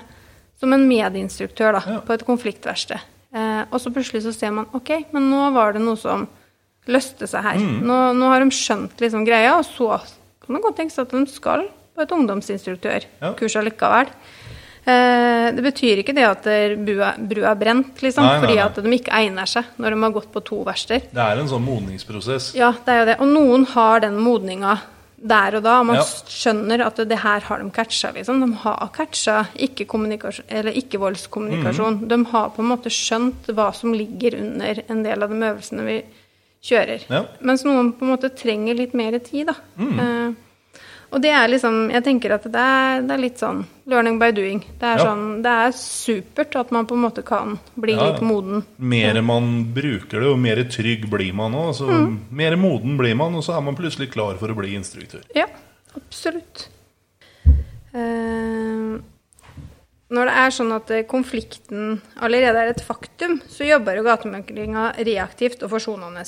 som 0.58 0.72
en 0.72 0.88
medinstruktør 0.88 1.72
da, 1.72 1.82
Ja. 1.86 2.00
på 2.00 2.12
et 2.12 2.24
konfliktverksted. 2.26 3.00
Eh, 3.32 3.64
og 3.70 3.78
så 3.80 3.92
plutselig 3.94 4.22
så 4.24 4.34
ser 4.34 4.50
man 4.50 4.66
ok, 4.74 5.06
men 5.12 5.30
nå 5.30 5.52
var 5.52 5.72
det 5.72 5.82
noe 5.82 5.96
som 5.96 6.26
løste 6.88 7.26
seg 7.28 7.42
her. 7.42 7.54
Mm. 7.56 7.82
Nå, 7.82 8.12
nå 8.18 8.28
har 8.28 8.40
de 8.40 8.50
skjønt 8.50 8.96
liksom 8.98 9.24
greia, 9.24 9.56
og 9.58 9.64
så 9.64 10.00
kan 10.44 10.56
det 10.56 10.62
godt 10.62 10.76
tenkes 10.76 10.98
at 10.98 11.10
de 11.10 11.24
skal 11.26 11.68
på 11.94 12.02
et 12.02 12.08
ungdomsinstruktørkurs 12.10 13.56
allikevel. 13.56 14.08
Eh, 14.86 15.48
det 15.54 15.62
betyr 15.62 16.00
ikke 16.00 16.14
det 16.16 16.24
at 16.24 16.46
brua, 16.80 17.10
brua 17.18 17.50
er 17.52 17.58
brent, 17.60 18.00
liksom, 18.00 18.24
Nei, 18.24 18.36
nei, 18.38 18.40
fordi 18.46 18.58
at 18.64 18.78
de 18.82 18.94
ikke 18.96 19.12
egner 19.12 19.46
seg 19.50 19.64
når 19.76 19.90
de 19.96 20.02
har 20.02 20.14
gått 20.14 20.30
på 20.32 20.44
to 20.44 20.62
verksteder. 20.64 21.10
Det 21.12 21.26
er 21.26 21.42
en 21.42 21.50
sånn 21.50 21.66
modningsprosess. 21.66 22.54
Ja, 22.56 22.72
det 22.72 22.94
er 22.94 22.98
jo 23.02 23.10
det. 23.12 23.18
Og 23.20 23.28
noen 23.28 23.66
har 23.74 24.00
den 24.06 24.16
modninga 24.16 24.78
der 25.20 25.58
og 25.58 25.62
da. 25.62 25.80
og 25.80 25.86
Man 25.86 25.96
Ja. 25.96 26.02
skjønner 26.02 26.80
at 26.86 26.96
det 26.96 27.18
her 27.18 27.40
har 27.40 27.58
de 27.58 27.70
catcha, 27.70 28.10
liksom. 28.12 28.40
De 28.40 28.56
har 28.56 28.88
catcha 28.94 29.46
ikke-voldskommunikasjon. 29.54 30.40
Ikke 30.72 32.04
mm. 32.04 32.08
De 32.08 32.24
har 32.30 32.50
på 32.50 32.62
en 32.62 32.70
måte 32.70 32.90
skjønt 32.90 33.46
hva 33.52 33.74
som 33.74 33.92
ligger 33.92 34.38
under 34.40 34.82
en 34.88 35.02
del 35.02 35.22
av 35.22 35.28
de 35.28 35.34
øvelsene 35.36 35.84
vi 35.84 36.04
kjører. 36.64 37.04
Ja. 37.10 37.24
Mens 37.40 37.64
noen 37.64 37.92
på 37.92 38.04
en 38.06 38.12
måte 38.16 38.30
trenger 38.36 38.74
litt 38.76 38.94
mer 38.94 39.18
tid, 39.18 39.46
da. 39.46 39.54
Eh, 39.78 40.32
og 41.12 41.20
det 41.22 41.30
er 41.34 41.48
liksom 41.48 41.90
Jeg 41.90 42.04
tenker 42.04 42.32
at 42.36 42.44
det 42.44 42.54
er, 42.62 43.02
det 43.02 43.10
er 43.16 43.22
litt 43.22 43.38
sånn 43.38 43.64
learning 43.90 44.18
by 44.20 44.30
doing. 44.32 44.60
Det 44.78 44.86
er 44.86 44.98
Ja. 44.98 45.04
sånn 45.10 45.42
Det 45.42 45.50
er 45.50 45.72
supert 45.72 46.56
at 46.60 46.70
man 46.70 46.86
på 46.86 46.94
en 46.94 47.02
måte 47.02 47.24
kan 47.26 47.58
bli 47.76 47.92
Ja, 47.94 48.12
litt 48.12 48.22
moden. 48.22 48.64
Mer 48.78 49.20
man 49.22 49.64
bruker 49.74 50.20
det, 50.20 50.26
og 50.30 50.38
mer 50.38 50.56
trygg 50.64 51.08
blir 51.10 51.32
man 51.34 51.52
òg. 51.52 51.74
Så 51.74 51.88
Mm. 51.88 52.18
Mer 52.30 52.56
moden 52.56 52.96
blir 52.96 53.16
man, 53.16 53.34
og 53.34 53.42
så 53.42 53.56
er 53.56 53.60
man 53.62 53.74
plutselig 53.76 54.10
klar 54.12 54.38
for 54.38 54.48
å 54.48 54.54
bli 54.56 54.74
instruktør. 54.76 55.22
Ja, 55.34 55.46
absolutt. 55.96 56.68
Eh, 57.92 59.00
når 60.10 60.26
det 60.30 60.34
er 60.42 60.50
sånn 60.54 60.72
at 60.74 60.90
eh, 60.90 61.02
konflikten 61.10 62.00
allerede 62.20 62.56
er 62.62 62.70
et 62.70 62.82
faktum, 62.86 63.40
så 63.50 63.66
jobber 63.66 63.96
jo 63.98 64.04
gatemøklinga 64.06 64.92
reaktivt 65.06 65.62
og 65.66 65.70
forsonende. 65.70 66.24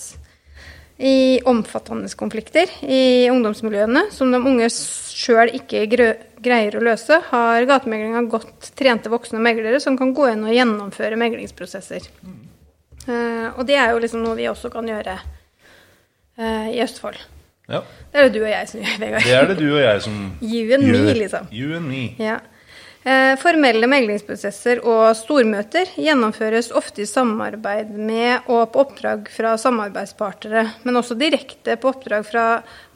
I 0.99 1.41
omfattende 1.49 2.11
konflikter 2.19 2.71
i 2.85 3.31
ungdomsmiljøene 3.33 4.05
som 4.15 4.31
de 4.31 4.39
unge 4.39 4.69
sjøl 4.71 5.51
ikke 5.57 5.87
greier 5.89 6.77
å 6.77 6.83
løse, 6.85 7.19
har 7.31 7.67
gatemeglinga 7.69 8.23
godt 8.31 8.73
trente 8.79 9.11
voksne 9.13 9.41
meglere 9.43 9.81
som 9.83 9.97
kan 9.99 10.13
gå 10.15 10.29
inn 10.35 10.45
og 10.47 10.55
gjennomføre 10.55 11.19
meglingsprosesser. 11.21 12.11
Uh, 13.03 13.49
og 13.57 13.65
det 13.67 13.81
er 13.81 13.91
jo 13.91 14.03
liksom 14.03 14.23
noe 14.23 14.39
vi 14.39 14.47
også 14.51 14.71
kan 14.71 14.87
gjøre 14.87 15.17
uh, 15.19 16.69
i 16.71 16.79
Østfold. 16.85 17.19
Ja. 17.71 17.81
Det 18.13 18.21
er 18.21 18.29
det 18.29 18.37
du 18.37 18.43
og 18.45 18.51
jeg 18.51 18.69
som 18.69 18.83
gjør, 18.83 18.97
Vegard. 19.01 19.27
Det 19.27 19.35
er 19.39 19.51
det 19.51 19.59
du 19.59 19.69
og 19.73 19.83
jeg 19.83 20.03
som 20.05 20.17
You 20.43 20.75
and 20.77 20.87
me, 20.87 21.15
liksom. 21.17 21.47
You 21.51 21.77
and 21.79 21.89
me. 21.89 22.03
Ja. 22.21 22.39
Eh, 23.03 23.33
formelle 23.35 23.89
meglingsprosesser 23.91 24.79
og 24.87 25.09
stormøter 25.19 25.89
gjennomføres 25.99 26.69
ofte 26.79 27.03
i 27.03 27.07
samarbeid 27.11 27.89
med 27.99 28.47
og 28.47 28.69
på 28.71 28.85
oppdrag 28.85 29.27
fra 29.33 29.57
samarbeidspartnere, 29.59 30.69
men 30.87 30.99
også 31.01 31.17
direkte 31.19 31.75
på 31.83 31.91
oppdrag 31.91 32.29
fra 32.29 32.45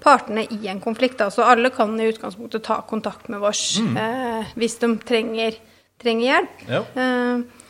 partene 0.02 0.44
i 0.46 0.68
en 0.70 0.78
konflikt. 0.84 1.24
Altså 1.24 1.42
alle 1.42 1.72
kan 1.74 1.98
i 1.98 2.06
utgangspunktet 2.12 2.62
ta 2.68 2.78
kontakt 2.86 3.26
med 3.32 3.42
oss 3.42 3.80
eh, 3.82 4.52
hvis 4.54 4.78
de 4.84 4.92
trenger, 5.02 5.58
trenger 5.98 6.28
hjelp. 6.28 6.62
Ja. 6.70 6.84
Eh, 7.02 7.66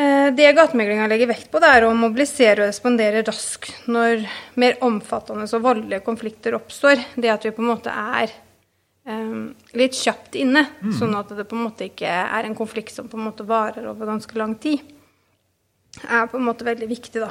eh, 0.00 0.30
det 0.32 0.48
gatemeglinga 0.56 1.10
legger 1.12 1.28
vekt 1.34 1.52
på, 1.52 1.60
det 1.60 1.74
er 1.76 1.84
å 1.84 1.92
mobilisere 1.92 2.62
og 2.64 2.72
respondere 2.72 3.20
raskt 3.28 3.84
når 3.84 4.24
mer 4.56 4.80
omfattende 4.88 5.44
og 5.44 5.68
voldelige 5.68 6.00
konflikter 6.08 6.56
oppstår. 6.56 7.04
Det 7.20 7.36
at 7.36 7.44
vi 7.44 7.52
på 7.52 7.66
en 7.66 7.72
måte 7.74 7.92
er 7.92 8.32
litt 9.06 9.94
kjapt 9.94 10.34
inne, 10.34 10.64
sånn 10.98 11.14
at 11.14 11.28
det 11.38 11.44
på 11.46 11.54
en 11.54 11.66
måte 11.68 11.86
ikke 11.86 12.10
er 12.10 12.46
en 12.46 12.56
konflikt 12.58 12.90
som 12.90 13.06
på 13.06 13.18
en 13.18 13.28
måte 13.28 13.46
varer 13.46 13.86
over 13.86 14.08
ganske 14.10 14.34
lang 14.38 14.56
tid, 14.58 14.82
er 16.10 16.26
på 16.26 16.40
en 16.40 16.46
måte 16.48 16.66
veldig 16.66 16.88
viktig, 16.90 17.22
da. 17.22 17.30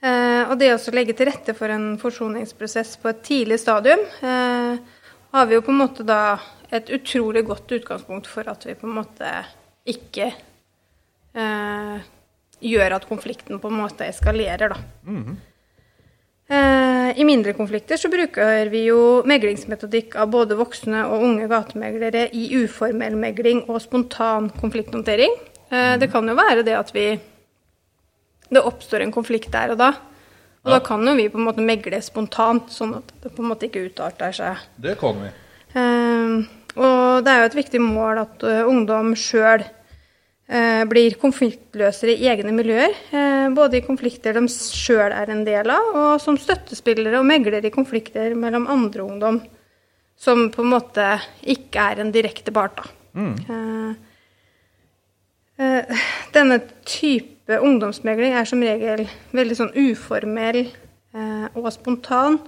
Eh, 0.00 0.46
og 0.48 0.54
det 0.60 0.70
å 0.72 0.94
legge 0.96 1.12
til 1.16 1.28
rette 1.28 1.52
for 1.58 1.68
en 1.74 1.98
forsoningsprosess 2.00 2.94
på 3.02 3.10
et 3.10 3.20
tidlig 3.26 3.58
stadium, 3.60 4.00
eh, 4.22 4.78
har 5.34 5.46
vi 5.46 5.58
jo 5.58 5.64
på 5.66 5.74
en 5.74 5.82
måte 5.82 6.06
da 6.06 6.38
et 6.70 6.88
utrolig 6.94 7.44
godt 7.44 7.74
utgangspunkt 7.76 8.30
for 8.30 8.48
at 8.48 8.64
vi 8.64 8.78
på 8.78 8.86
en 8.88 8.96
måte 9.02 9.28
ikke 9.90 10.30
eh, 11.34 12.08
gjør 12.60 12.96
at 12.96 13.08
konflikten 13.10 13.60
på 13.60 13.68
en 13.68 13.80
måte 13.82 14.08
eskalerer, 14.08 14.72
da. 14.72 14.80
Eh, 15.34 15.49
I 16.50 17.24
mindre 17.26 17.52
konflikter 17.54 17.98
så 18.00 18.08
bruker 18.10 18.68
vi 18.72 18.84
jo 18.88 19.22
meglingsmetodikk 19.28 20.16
av 20.18 20.32
både 20.32 20.56
voksne 20.58 21.04
og 21.06 21.22
unge 21.22 21.46
gatemeglere 21.50 22.24
i 22.34 22.48
uformell 22.58 23.14
megling 23.18 23.60
og 23.70 23.78
spontan 23.84 24.48
konflikthåndtering. 24.58 25.36
Eh, 25.70 25.96
det 26.02 26.10
kan 26.10 26.26
jo 26.26 26.34
være 26.34 26.64
det 26.66 26.74
at 26.78 26.90
vi 26.94 27.20
Det 28.50 28.58
oppstår 28.66 29.04
en 29.04 29.12
konflikt 29.14 29.52
der 29.52 29.70
og 29.70 29.78
da. 29.78 29.88
Og 30.64 30.70
Ja. 30.72 30.78
da 30.78 30.80
kan 30.80 31.06
jo 31.06 31.14
vi 31.14 31.28
på 31.28 31.38
en 31.38 31.44
måte 31.46 31.62
megle 31.62 32.02
spontant, 32.02 32.66
sånn 32.68 32.96
at 32.96 33.12
det 33.22 33.30
på 33.36 33.42
en 33.44 33.48
måte 33.48 33.70
ikke 33.70 33.86
utarter 33.88 34.32
seg. 34.32 34.56
Det 34.76 34.98
kan 34.98 35.14
vi. 35.22 35.28
Eh, 35.78 36.46
og 36.76 37.24
det 37.24 37.28
er 37.30 37.38
jo 37.38 37.46
et 37.46 37.54
viktig 37.54 37.80
mål 37.80 38.18
at 38.18 38.42
eh, 38.42 38.64
ungdom 38.66 39.14
sjøl 39.14 39.60
eh, 39.60 39.68
blir 40.90 41.14
konfliktløsere 41.20 42.16
i 42.18 42.26
egne 42.26 42.50
miljøer. 42.50 42.94
eh, 43.14 43.48
både 43.54 43.78
i 43.78 43.84
konflikter 43.86 44.34
de 44.34 44.48
sjøl 44.50 45.12
er 45.14 45.30
en 45.30 45.44
del 45.46 45.70
av, 45.70 45.94
og 45.94 46.20
som 46.20 46.38
støttespillere 46.38 47.20
og 47.20 47.28
meglere 47.28 47.66
i 47.66 47.74
konflikter 47.74 48.34
mellom 48.34 48.66
andre 48.66 49.02
ungdom 49.04 49.40
som 50.20 50.50
på 50.52 50.62
en 50.62 50.72
måte 50.74 51.06
ikke 51.48 51.80
er 51.92 52.02
en 52.02 52.12
direkte 52.12 52.52
part. 52.52 52.76
Da. 52.76 52.90
Eh, 53.54 53.92
eh, 55.64 56.02
denne 56.34 56.60
type 56.84 57.56
ungdomsmegling 57.56 58.36
er 58.36 58.44
som 58.48 58.60
regel 58.62 59.06
veldig 59.32 59.56
sånn 59.56 59.72
uformell 59.74 60.60
eh, 60.66 61.46
og 61.54 61.70
spontan. 61.72 62.38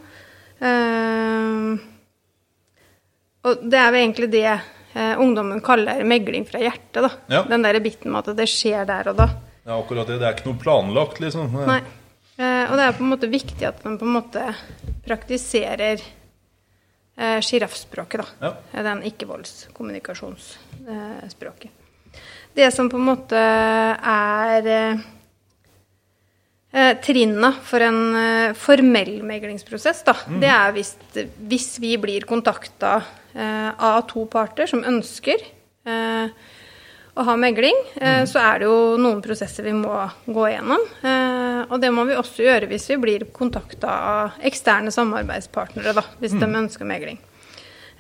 Eh, 0.60 1.88
og 3.42 3.64
det 3.66 3.80
er 3.80 3.90
vel 3.90 4.04
egentlig 4.04 4.30
det 4.36 4.46
eh, 4.94 5.18
ungdommen 5.20 5.60
kaller 5.64 6.04
megling 6.04 6.44
fra 6.48 6.58
hjertet. 6.62 7.02
da. 7.02 7.10
Ja. 7.28 7.42
Den 7.48 7.62
der 7.64 7.80
biten 7.80 8.10
med 8.12 8.28
at 8.28 8.36
det 8.36 8.48
skjer 8.50 8.86
der 8.88 9.08
og 9.12 9.16
da. 9.16 9.28
Er 9.66 9.72
akkurat 9.78 10.06
det. 10.10 10.18
Det 10.18 10.26
er 10.26 10.32
ikke 10.36 10.50
noe 10.50 10.62
planlagt, 10.62 11.20
liksom. 11.22 11.52
Nei. 11.66 11.80
Eh, 12.38 12.64
og 12.70 12.76
det 12.78 12.84
er 12.86 12.92
på 12.96 13.02
en 13.04 13.10
måte 13.12 13.28
viktig 13.30 13.66
at 13.68 13.84
man 13.84 13.98
på 14.00 14.04
en 14.08 14.16
måte 14.16 14.42
praktiserer 15.06 15.98
eh, 17.16 17.40
sjiraffspråket, 17.44 18.20
da. 18.22 18.26
Ja. 18.48 18.52
Eh, 18.72 18.82
Den 18.88 19.02
ikke-voldskommunikasjonsspråket. 19.12 21.70
Det 22.54 22.68
som 22.74 22.90
på 22.92 22.96
en 23.00 23.06
måte 23.06 23.38
er 23.38 24.66
eh, 24.68 24.96
eh, 26.72 26.96
trinna 27.00 27.52
for 27.64 27.80
en 27.86 28.00
eh, 28.18 28.52
formell 28.58 29.22
meglingsprosess, 29.24 30.02
da, 30.04 30.12
det 30.42 30.50
er 30.52 30.72
hvis, 30.76 30.90
hvis 31.48 31.70
vi 31.80 31.94
blir 32.00 32.20
kontakta 32.28 32.96
eh, 32.98 33.04
av 33.32 34.02
to 34.10 34.26
parter 34.28 34.68
som 34.68 34.82
ønsker 34.84 35.40
eh, 35.88 36.28
å 37.12 37.24
ha 37.26 37.34
megling, 37.36 37.76
eh, 38.00 38.22
så 38.28 38.40
er 38.40 38.62
det 38.62 38.68
jo 38.70 38.76
noen 39.00 39.20
prosesser 39.24 39.66
vi 39.66 39.74
må 39.76 39.92
gå 40.24 40.46
gjennom. 40.48 40.84
Eh, 41.04 41.60
og 41.68 41.76
det 41.82 41.90
må 41.92 42.06
vi 42.08 42.16
også 42.16 42.46
gjøre 42.46 42.70
hvis 42.70 42.88
vi 42.94 42.98
blir 43.02 43.26
kontakta 43.36 43.90
av 44.12 44.38
eksterne 44.48 44.92
samarbeidspartnere, 44.94 45.92
da, 45.98 46.06
hvis 46.22 46.38
de 46.38 46.48
ønsker 46.48 46.88
megling. 46.88 47.20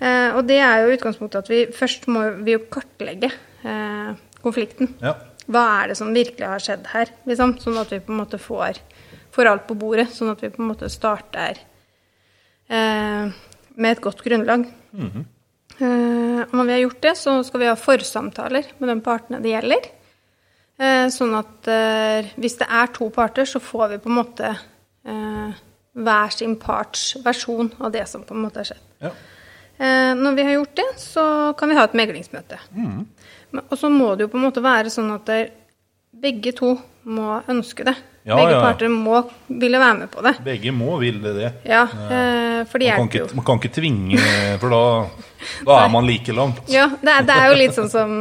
Eh, 0.00 0.30
og 0.32 0.46
det 0.48 0.58
er 0.64 0.82
jo 0.82 0.96
utgangspunktet 0.96 1.44
at 1.44 1.52
vi 1.52 1.60
først 1.76 2.08
må 2.10 2.24
vi 2.40 2.56
jo 2.56 2.64
kartlegge 2.72 3.28
eh, 3.28 4.16
konflikten. 4.42 4.94
Ja. 5.04 5.14
Hva 5.52 5.66
er 5.82 5.92
det 5.92 5.98
som 6.00 6.14
virkelig 6.14 6.48
har 6.48 6.64
skjedd 6.64 6.88
her? 6.94 7.12
Liksom? 7.28 7.58
Sånn 7.60 7.78
at 7.82 7.92
vi 7.92 8.00
på 8.00 8.14
en 8.14 8.22
måte 8.22 8.40
får, 8.40 8.80
får 9.34 9.50
alt 9.50 9.68
på 9.68 9.76
bordet. 9.76 10.08
Sånn 10.14 10.32
at 10.32 10.40
vi 10.42 10.50
på 10.54 10.62
en 10.62 10.70
måte 10.72 10.88
starter 10.90 11.60
eh, 12.72 13.28
med 13.76 13.96
et 13.96 14.00
godt 14.04 14.22
grunnlag. 14.24 14.66
eh, 15.80 16.40
og 16.42 16.52
når 16.52 16.64
vi 16.68 16.72
har 16.72 16.82
gjort 16.84 17.00
det, 17.02 17.16
så 17.16 17.42
skal 17.46 17.60
vi 17.60 17.66
ha 17.70 17.74
forsamtaler 17.78 18.64
med 18.78 18.88
de 18.92 19.00
partene 19.00 19.40
det 19.42 19.52
gjelder. 19.54 19.88
Eh, 20.82 21.06
sånn 21.14 21.34
at 21.38 21.68
eh, 21.68 22.30
hvis 22.40 22.58
det 22.58 22.68
er 22.68 22.86
to 22.92 23.08
parter, 23.10 23.44
så 23.48 23.60
får 23.62 23.88
vi 23.94 23.98
på 24.04 24.10
en 24.12 24.18
måte 24.20 24.54
hver 25.92 26.30
sin 26.30 26.54
parts 26.62 27.16
versjon 27.24 27.72
av 27.82 27.90
det 27.92 28.04
som 28.08 28.22
på 28.22 28.34
en 28.36 28.42
måte 28.44 28.60
har 28.62 28.68
skjedd. 28.70 28.84
Ja. 29.02 29.10
Når 30.14 30.36
vi 30.36 30.44
har 30.46 30.52
gjort 30.54 30.76
det, 30.78 30.84
så 31.02 31.24
kan 31.58 31.68
vi 31.68 31.74
ha 31.74 31.82
et 31.88 31.96
meglingsmøte. 31.98 32.58
Men- 33.50 33.64
Og 33.68 33.76
så 33.76 33.90
må 33.90 34.12
det 34.16 34.20
jo 34.28 34.28
på 34.28 34.38
en 34.38 34.44
måte 34.46 34.62
være 34.62 34.86
sånn 34.94 35.10
at 35.12 35.50
begge 36.14 36.52
to 36.54 36.76
må 37.04 37.42
ønske 37.48 37.84
det. 37.84 37.96
Ja, 38.22 38.36
begge 38.38 38.54
ja. 38.54 38.60
parter 38.62 38.90
må 38.90 39.18
ville 39.50 39.78
være 39.82 39.94
med 40.04 40.10
på 40.12 40.22
det. 40.22 40.36
Begge 40.46 40.70
må 40.74 40.94
ville 41.00 41.32
det. 41.34 41.48
Ja, 41.66 41.82
eh, 41.82 42.60
for 42.70 42.78
det 42.78 42.92
Man 42.94 43.08
kan, 43.10 43.24
ikke, 43.24 43.34
man 43.34 43.46
kan 43.48 43.58
ikke 43.58 43.72
tvinge, 43.74 44.26
for 44.62 44.70
da, 44.70 44.82
da 45.66 45.78
er 45.82 45.90
man 45.90 46.06
like 46.06 46.36
langt. 46.36 46.62
Ja, 46.70 46.86
det 47.02 47.16
er, 47.16 47.26
det 47.26 47.40
er 47.40 47.50
jo 47.50 47.58
litt 47.58 47.74
sånn 47.74 47.90
som, 47.90 48.14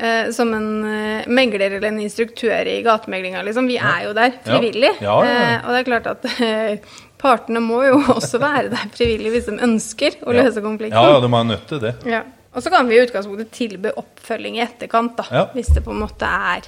eh, 0.00 0.32
som 0.32 0.56
en 0.56 0.70
eh, 0.88 1.28
megler 1.28 1.66
eller 1.68 1.90
en 1.90 2.00
instruktør 2.00 2.72
i 2.72 2.78
gatemeglinga, 2.86 3.44
liksom. 3.44 3.68
Vi 3.68 3.76
er 3.76 4.08
jo 4.08 4.16
der 4.16 4.40
frivillig. 4.48 4.94
Ja. 5.04 5.20
Eh, 5.20 5.54
og 5.60 5.76
det 5.76 5.82
er 5.82 5.88
klart 5.90 6.10
at 6.14 6.26
eh, 6.40 6.90
partene 7.20 7.60
må 7.60 7.84
jo 7.84 8.00
også 8.16 8.40
være 8.40 8.72
der 8.72 8.88
frivillig 8.96 9.36
hvis 9.36 9.52
de 9.52 9.60
ønsker 9.68 10.20
å 10.24 10.32
løse 10.32 10.64
konflikten. 10.64 10.96
Ja, 10.96 11.12
ja, 11.12 11.20
de 11.20 11.28
er 11.28 11.48
nødt 11.52 11.68
til 11.68 11.84
det. 11.84 11.98
Ja. 12.08 12.24
Og 12.56 12.64
så 12.64 12.72
kan 12.72 12.88
vi 12.88 12.96
i 12.96 13.04
utgangspunktet 13.04 13.52
tilby 13.54 13.92
oppfølging 14.00 14.56
i 14.56 14.64
etterkant, 14.64 15.20
da, 15.20 15.44
hvis 15.52 15.68
det 15.76 15.84
på 15.84 15.92
en 15.92 16.00
måte 16.08 16.26
er 16.26 16.64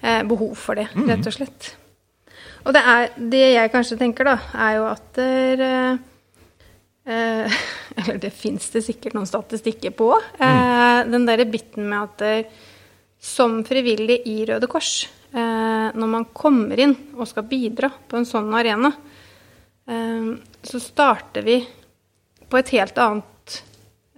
behov 0.00 0.54
for 0.60 0.74
det, 0.78 0.88
Mm. 0.94 1.08
rett 1.08 1.26
og 1.26 1.32
slett. 1.34 1.70
Og 2.66 2.74
det, 2.74 2.82
er, 2.82 3.08
det 3.16 3.42
jeg 3.54 3.70
kanskje 3.72 3.98
tenker, 4.00 4.24
da, 4.26 4.36
er 4.54 4.76
jo 4.76 4.86
at 4.90 5.08
der, 5.14 5.60
eh, 5.62 5.98
eh, 7.06 7.58
Eller 7.98 8.18
det 8.20 8.32
fins 8.34 8.68
det 8.74 8.82
sikkert 8.84 9.14
noen 9.16 9.26
statistikker 9.28 9.94
på. 9.96 10.10
Eh, 10.38 11.04
den 11.08 11.24
derre 11.28 11.46
biten 11.48 11.86
med 11.88 12.02
at 12.02 12.18
der, 12.18 12.48
som 13.18 13.62
frivillig 13.64 14.20
i 14.28 14.44
Røde 14.46 14.68
Kors, 14.68 15.06
eh, 15.32 15.86
når 15.96 16.10
man 16.10 16.26
kommer 16.36 16.78
inn 16.78 16.94
og 17.16 17.26
skal 17.30 17.46
bidra 17.48 17.88
på 18.08 18.18
en 18.18 18.26
sånn 18.28 18.52
arena, 18.54 18.90
eh, 19.88 20.28
så 20.66 20.82
starter 20.82 21.46
vi 21.46 21.60
på 22.50 22.58
et 22.60 22.74
helt 22.76 22.98
annet 23.02 23.62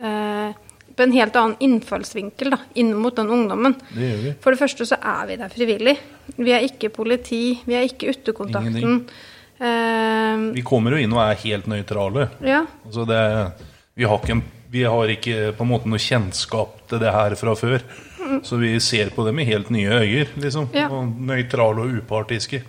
eh, 0.02 0.56
På 0.98 1.04
en 1.06 1.12
helt 1.14 1.36
annen 1.38 1.54
innfallsvinkel 1.62 2.50
da, 2.50 2.58
inn 2.82 2.90
mot 2.98 3.14
den 3.14 3.28
ungdommen. 3.30 3.76
Det 3.94 4.08
gjør 4.08 4.22
vi. 4.24 4.32
For 4.42 4.54
det 4.54 4.58
første 4.64 4.86
så 4.90 4.98
er 4.98 5.28
vi 5.30 5.36
der 5.38 5.52
frivillig. 5.52 5.94
Vi 6.36 6.50
er 6.56 6.66
ikke 6.66 6.90
politi, 6.90 7.42
vi 7.68 7.76
er 7.78 7.86
ikke 7.86 8.10
utekontakten. 8.16 8.96
Uh, 9.58 10.50
Vi 10.54 10.62
kommer 10.66 10.94
jo 10.94 11.00
inn 11.02 11.14
og 11.14 11.22
er 11.24 11.38
helt 11.44 11.66
nøytrale. 11.70 12.28
ja, 12.46 12.64
Altså 12.86 13.06
det, 13.08 13.22
vi, 13.98 14.04
har 14.06 14.18
ikke, 14.22 14.40
vi 14.70 14.82
har 14.86 15.14
ikke 15.14 15.38
på 15.58 15.64
en 15.66 15.70
måte 15.72 15.90
noe 15.90 15.98
kjennskap 16.02 16.76
til 16.90 17.00
det 17.02 17.14
her 17.14 17.34
fra 17.38 17.54
før. 17.58 17.82
Så 18.44 18.58
vi 18.60 18.74
ser 18.82 19.08
på 19.14 19.24
det 19.24 19.32
med 19.34 19.46
helt 19.48 19.70
nye 19.72 19.88
øyer. 20.02 20.34
liksom. 20.36 20.68
Ja. 20.76 20.88
Og 20.92 21.06
nøytrale 21.30 21.80
og 21.86 21.94
upartiske. 22.02 22.60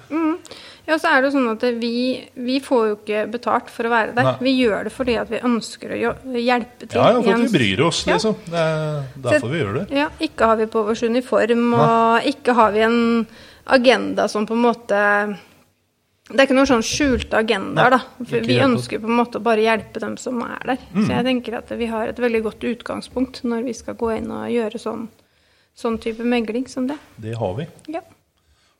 Ja, 0.89 0.95
så 0.97 1.12
er 1.12 1.21
det 1.21 1.30
jo 1.30 1.34
sånn 1.38 1.49
at 1.52 1.63
vi, 1.80 1.91
vi 2.34 2.56
får 2.65 2.86
jo 2.88 2.95
ikke 2.97 3.23
betalt 3.32 3.67
for 3.69 3.86
å 3.86 3.91
være 3.93 4.15
der. 4.17 4.25
Nei. 4.25 4.38
Vi 4.47 4.54
gjør 4.58 4.88
det 4.88 4.93
fordi 4.95 5.17
at 5.21 5.30
vi 5.30 5.41
ønsker 5.45 5.91
å 5.93 5.99
hjelpe 5.99 6.88
til. 6.88 6.95
Ja, 6.97 7.12
ja, 7.13 7.19
for 7.21 7.36
at 7.36 7.43
vi 7.45 7.52
bryr 7.58 7.84
oss, 7.86 7.99
Ja. 8.08 8.15
liksom. 8.15 8.36
Det 8.49 8.63
er 8.63 9.04
derfor 9.28 9.54
vi 9.54 9.60
gjør 9.62 9.78
det. 9.80 9.84
Ja, 9.99 10.08
ikke 10.19 10.49
har 10.49 10.58
vi 10.58 10.65
på 10.73 10.84
vår 10.88 11.04
uniform, 11.12 11.67
og 11.78 12.25
ikke 12.34 12.56
har 12.58 12.73
vi 12.73 12.82
en 12.88 12.99
agenda 13.69 14.25
som 14.28 14.47
på 14.49 14.58
en 14.58 14.65
måte 14.65 15.04
Det 16.30 16.38
er 16.38 16.45
ikke 16.45 16.58
noen 16.60 16.67
sånn 16.69 16.84
skjulte 16.86 17.38
agendaer, 17.39 17.89
da. 17.89 17.99
For 18.30 18.45
vi 18.45 18.60
ønsker 18.62 18.99
på 19.02 19.08
en 19.10 19.17
måte 19.17 19.39
å 19.39 19.41
bare 19.41 19.63
hjelpe 19.65 19.97
dem 19.99 20.15
som 20.21 20.38
er 20.45 20.60
der. 20.63 20.78
Mm. 20.93 21.06
Så 21.08 21.10
jeg 21.15 21.25
tenker 21.25 21.58
at 21.58 21.71
vi 21.80 21.88
har 21.89 22.08
et 22.12 22.19
veldig 22.21 22.43
godt 22.45 22.65
utgangspunkt 22.69 23.39
når 23.49 23.63
vi 23.65 23.73
skal 23.73 23.95
gå 23.97 24.12
inn 24.17 24.30
og 24.30 24.45
gjøre 24.54 24.78
sånn, 24.78 25.08
sånn 25.73 25.97
type 25.97 26.21
megling 26.21 26.67
som 26.69 26.86
det. 26.86 26.99
Det 27.17 27.34
har 27.34 27.56
vi. 27.58 27.65
Ja. 27.95 28.02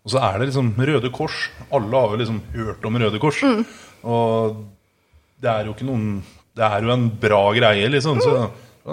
Og 0.06 0.14
så 0.14 0.22
er 0.24 0.40
det 0.40 0.50
liksom 0.50 0.74
Røde 0.78 1.12
Kors. 1.14 1.38
Alle 1.76 2.02
har 2.02 2.14
jo 2.14 2.20
liksom 2.22 2.42
hørt 2.56 2.86
om 2.88 3.00
Røde 3.02 3.20
Kors. 3.22 3.42
Mm. 3.44 3.64
Og 4.10 4.62
det 5.40 5.52
er 5.52 5.68
jo 5.68 5.74
ikke 5.76 5.88
noen 5.88 6.22
Det 6.56 6.66
er 6.66 6.84
jo 6.84 6.92
en 6.92 7.08
bra 7.22 7.42
greie, 7.56 7.88
liksom. 7.92 8.20
Så 8.24 8.32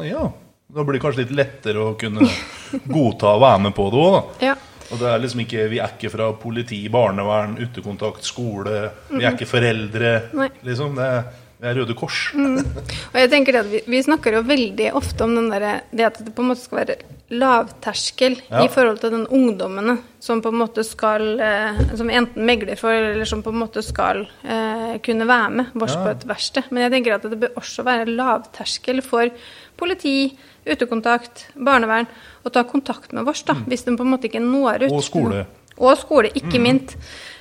ja, 0.06 0.26
da 0.66 0.84
blir 0.84 0.98
det 0.98 1.02
kanskje 1.02 1.24
litt 1.24 1.34
lettere 1.38 1.82
å 1.82 1.94
kunne 1.98 2.26
godta 2.96 3.32
å 3.34 3.42
være 3.42 3.62
med 3.66 3.74
på 3.74 3.88
det 3.90 4.02
òg, 4.02 4.16
da. 4.16 4.50
ja. 4.50 4.56
Og 4.86 5.00
det 5.00 5.08
er 5.10 5.18
liksom 5.18 5.40
ikke, 5.42 5.64
Vi 5.72 5.80
er 5.82 5.94
ikke 5.96 6.12
fra 6.12 6.28
politi, 6.38 6.78
barnevern, 6.92 7.56
utekontakt, 7.58 8.22
skole. 8.22 8.84
Vi 9.10 9.24
er 9.24 9.32
ikke 9.32 9.48
foreldre. 9.50 10.12
Nei. 10.38 10.46
liksom. 10.68 10.94
Det 10.94 11.08
er, 11.16 11.24
det 11.58 11.70
er 11.72 11.78
Røde 11.80 11.96
Kors. 11.98 12.20
Og 12.36 13.18
jeg 13.18 13.32
tenker 13.32 13.58
at 13.64 13.70
vi, 13.72 13.80
vi 13.90 14.02
snakker 14.06 14.38
jo 14.38 14.44
veldig 14.46 14.92
ofte 15.00 15.26
om 15.26 15.34
den 15.40 15.50
der, 15.50 15.82
det 15.90 16.06
at 16.12 16.20
det 16.22 16.34
på 16.36 16.44
en 16.44 16.52
måte 16.52 16.62
skal 16.62 16.84
være 16.84 17.00
lavterskel 17.30 18.36
Ja. 18.50 18.64
i 18.64 18.68
forhold 18.70 19.00
til 19.02 19.10
den 19.10 19.26
ungdommene 19.26 19.96
som 20.20 20.40
på 20.42 20.48
en 20.52 20.60
måte 20.60 20.84
skal 20.86 21.40
eh, 21.40 21.80
Som 21.96 22.10
enten 22.10 22.46
megler 22.46 22.76
for, 22.78 22.92
eller 22.92 23.24
som 23.26 23.42
på 23.42 23.50
en 23.50 23.58
måte 23.58 23.82
skal 23.82 24.28
eh, 24.44 24.98
kunne 25.02 25.26
være 25.26 25.50
med 25.50 25.66
vårs 25.74 25.94
Ja. 25.96 26.04
på 26.04 26.10
et 26.10 26.26
verksted. 26.28 26.70
Men 26.70 26.82
jeg 26.86 26.92
tenker 26.92 27.14
at 27.16 27.22
det 27.22 27.40
bør 27.40 27.56
også 27.56 27.84
være 27.84 28.06
lavterskel 28.06 29.02
for 29.02 29.30
politi, 29.76 30.36
utekontakt, 30.66 31.48
barnevern 31.56 32.06
å 32.44 32.50
ta 32.50 32.62
kontakt 32.64 33.12
med 33.12 33.24
vårs, 33.26 33.42
da, 33.44 33.54
hvis 33.66 33.84
de 33.84 33.96
på 33.96 34.02
en 34.06 34.10
måte 34.14 34.28
ikke 34.30 34.40
når 34.42 34.86
ut. 34.86 34.90
Mm. 34.90 34.96
Og 34.96 35.02
skole. 35.04 35.44
Mm. 35.44 35.78
Og 35.78 35.98
skole, 35.98 36.30
ikke 36.34 36.60
minst. 36.62 36.96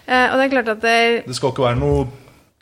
Eh, 0.08 0.28
og 0.32 0.38
det 0.38 0.45
er 0.45 0.50
klart 0.50 0.67
at 0.76 0.82
det, 0.82 1.26
Det 1.26 1.36
skal 1.36 1.52
ikke 1.54 1.63
være 1.69 1.80
noe 1.80 2.08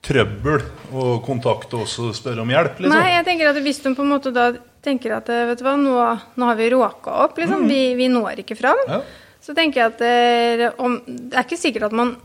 trøbbel 0.03 0.61
å 0.93 1.21
kontakte 1.25 1.79
oss 1.83 1.97
og 2.03 2.13
spørre 2.15 2.43
om 2.43 2.49
hjelp, 2.51 2.79
liksom. 2.83 2.99
Nei, 2.99 3.15
jeg 3.15 3.25
tenker 3.25 3.49
at 3.49 3.59
hvis 3.63 3.79
de 3.83 3.95
på 3.95 4.03
en 4.03 4.11
måte 4.11 4.33
da 4.35 4.51
tenker 4.83 5.15
at 5.17 5.29
vet 5.31 5.59
du 5.59 5.63
hva, 5.65 5.75
nå, 5.79 5.95
nå 6.39 6.49
har 6.49 6.55
vi 6.59 6.69
råka 6.73 7.13
opp, 7.25 7.37
liksom, 7.39 7.67
vi, 7.69 7.93
vi 7.99 8.09
når 8.11 8.43
ikke 8.43 8.57
fram, 8.59 8.77
Mm. 8.87 8.93
Ja. 8.97 9.01
så 9.43 9.55
tenker 9.55 9.81
jeg 9.81 9.93
at 9.93 9.99
det, 10.03 10.71
om, 10.79 10.99
det 11.07 11.33
er 11.39 11.43
ikke 11.47 11.59
sikkert 11.59 11.87
at 11.89 11.95
man 11.99 12.15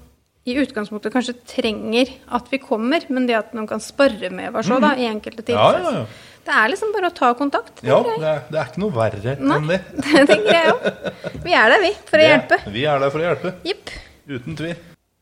i 0.48 0.54
utgangspunktet 0.56 1.12
kanskje 1.12 1.34
trenger 1.50 2.08
at 2.32 2.46
vi 2.50 2.58
kommer, 2.62 3.02
men 3.12 3.26
det 3.28 3.34
at 3.36 3.50
noen 3.54 3.66
kan 3.68 3.80
spare 3.84 4.30
med 4.32 4.54
oss 4.56 4.70
òg, 4.72 4.80
da, 4.80 4.94
i 4.96 5.04
enkelte 5.10 5.42
tilfeller. 5.44 5.84
Ja, 5.84 5.92
ja, 5.92 6.02
ja. 6.02 6.26
Det 6.48 6.54
er 6.56 6.70
liksom 6.72 6.92
bare 6.94 7.10
å 7.10 7.12
ta 7.12 7.28
kontakt. 7.36 7.82
Ja, 7.84 7.98
det 8.06 8.14
er, 8.24 8.38
det 8.48 8.56
er 8.62 8.70
ikke 8.70 8.80
noe 8.80 8.94
verre 8.94 9.34
Nei, 9.36 9.56
enn 9.58 9.66
det. 9.68 9.80
det 10.06 10.22
tenker 10.30 10.54
jeg 10.54 10.70
òg. 10.72 10.86
Vi 11.44 11.52
er 11.52 11.74
der, 11.74 11.82
vi, 11.82 11.90
for 12.08 12.16
å 12.16 12.22
Det- 12.22 12.30
hjelpe. 12.30 12.58
Vi 12.72 12.84
er 12.88 13.02
der 13.02 13.12
for 13.12 13.20
å 13.20 13.26
hjelpe. 13.26 13.52
Jipp. 13.68 13.92
Uten 14.28 14.56
tvil. 14.56 14.78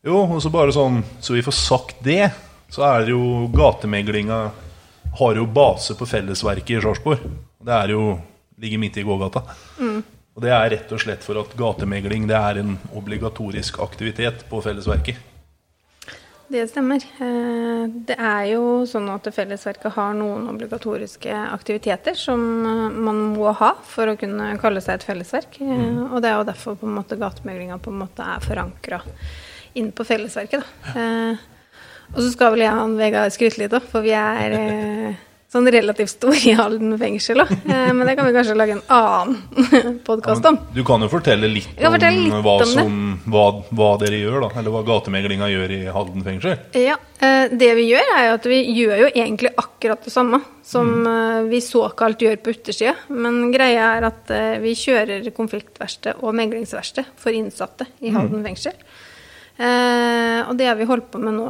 Jo, 0.07 0.21
og 0.23 0.39
så 0.45 0.51
bare 0.53 0.71
sånn, 0.71 1.01
så 1.19 1.35
vi 1.35 1.43
får 1.43 1.57
sagt 1.59 1.99
det, 2.07 2.29
så 2.71 2.85
er 2.87 3.03
det 3.09 3.11
jo 3.11 3.49
gatemeglinga 3.51 4.39
har 5.17 5.39
jo 5.39 5.45
base 5.49 5.95
på 5.97 6.05
Fellesverket 6.05 6.77
i 6.77 6.81
Sarpsborg. 6.81 7.23
Det 7.67 7.73
er 7.73 7.93
jo 7.95 8.17
ligger 8.61 8.81
midt 8.81 8.97
i 8.97 9.05
gågata. 9.05 9.43
Og 10.37 10.43
det 10.43 10.51
er 10.53 10.69
rett 10.69 10.91
og 10.93 11.01
slett 11.01 11.23
for 11.25 11.39
at 11.41 11.55
gatemegling 11.57 12.27
det 12.29 12.37
er 12.37 12.59
en 12.61 12.75
obligatorisk 12.97 13.79
aktivitet 13.81 14.45
på 14.49 14.61
Fellesverket. 14.61 15.17
Det 16.47 16.61
stemmer. 16.69 17.03
Eh, 17.19 17.87
Det 18.07 18.15
er 18.15 18.43
jo 18.53 18.85
sånn 18.87 19.09
at 19.11 19.27
Fellesverket 19.35 19.91
har 19.97 20.13
noen 20.15 20.47
obligatoriske 20.47 21.33
aktiviteter 21.51 22.15
som 22.15 22.39
eh, 22.65 22.95
man 22.95 23.19
må 23.33 23.51
ha 23.51 23.73
for 23.83 24.07
å 24.07 24.15
kunne 24.19 24.53
kalle 24.61 24.81
seg 24.81 24.95
et 24.95 25.07
fellesverk. 25.09 25.59
Mm. 25.59 26.13
Og 26.13 26.21
det 26.21 26.31
er 26.31 26.37
jo 26.37 26.47
derfor 26.47 26.79
på 26.79 26.87
en 26.87 26.95
måte 27.01 27.19
gatemeglinga 27.19 27.81
på 27.83 27.91
en 27.91 27.99
måte 28.05 28.23
er 28.23 28.45
forankra 28.45 29.01
inn 29.75 29.91
på 29.91 30.05
Fellesverket. 30.07 30.63
Da. 30.63 31.03
Eh, 31.03 31.45
Og 32.15 32.19
så 32.23 32.31
skal 32.33 32.55
vel 32.55 32.65
jeg 32.65 32.73
og 32.73 32.97
Vegard 32.99 33.33
skryte 33.35 33.61
litt, 33.61 33.73
da, 33.73 33.81
for 33.83 34.05
vi 34.05 34.13
er 34.15 34.55
eh, 34.57 35.17
sånn 35.51 35.67
relativt 35.71 36.11
store 36.11 36.39
i 36.49 36.53
Halden 36.57 36.95
fengsel 36.99 37.39
òg. 37.43 37.51
Men 37.67 38.03
det 38.07 38.17
kan 38.17 38.27
vi 38.27 38.33
kanskje 38.35 38.55
lage 38.57 38.75
en 38.75 38.83
annen 38.91 39.99
podkast 40.07 40.45
om. 40.49 40.59
Du 40.75 40.81
kan 40.87 41.03
jo 41.03 41.09
fortelle 41.11 41.49
litt 41.51 41.69
om, 41.77 41.93
fortelle 41.95 42.25
litt 42.25 42.35
hva, 42.45 42.55
om 42.63 42.73
som, 42.73 42.97
hva, 43.31 43.45
hva 43.71 43.89
dere 44.01 44.19
gjør, 44.19 44.41
da. 44.43 44.51
Eller 44.59 44.75
hva 44.75 44.83
gatemeglinga 44.87 45.49
gjør 45.53 45.75
i 45.77 45.79
Halden 45.95 46.27
fengsel. 46.27 46.57
Ja, 46.75 46.97
eh, 47.23 47.47
Det 47.53 47.71
vi 47.79 47.87
gjør, 47.93 48.13
er 48.17 48.27
jo 48.27 48.35
at 48.37 48.49
vi 48.51 48.61
gjør 48.75 49.03
jo 49.05 49.09
egentlig 49.13 49.53
akkurat 49.63 50.03
det 50.03 50.13
samme 50.13 50.41
som 50.67 50.91
mm. 51.07 51.47
vi 51.51 51.63
såkalt 51.63 52.23
gjør 52.27 52.39
på 52.43 52.55
utersida. 52.57 52.97
Men 53.15 53.45
greia 53.55 53.93
er 53.97 54.11
at 54.11 54.35
eh, 54.35 54.59
vi 54.63 54.75
kjører 54.77 55.31
konfliktverksted 55.35 56.23
og 56.23 56.35
meglingsverksted 56.35 57.15
for 57.15 57.35
innsatte 57.35 57.87
i 58.03 58.11
Halden 58.15 58.43
fengsel. 58.47 58.75
Eh, 59.57 60.41
og 60.43 60.57
det 60.59 60.67
har 60.69 60.75
vi 60.77 60.85
holdt 60.89 61.07
på 61.13 61.23
med 61.23 61.39
nå 61.39 61.47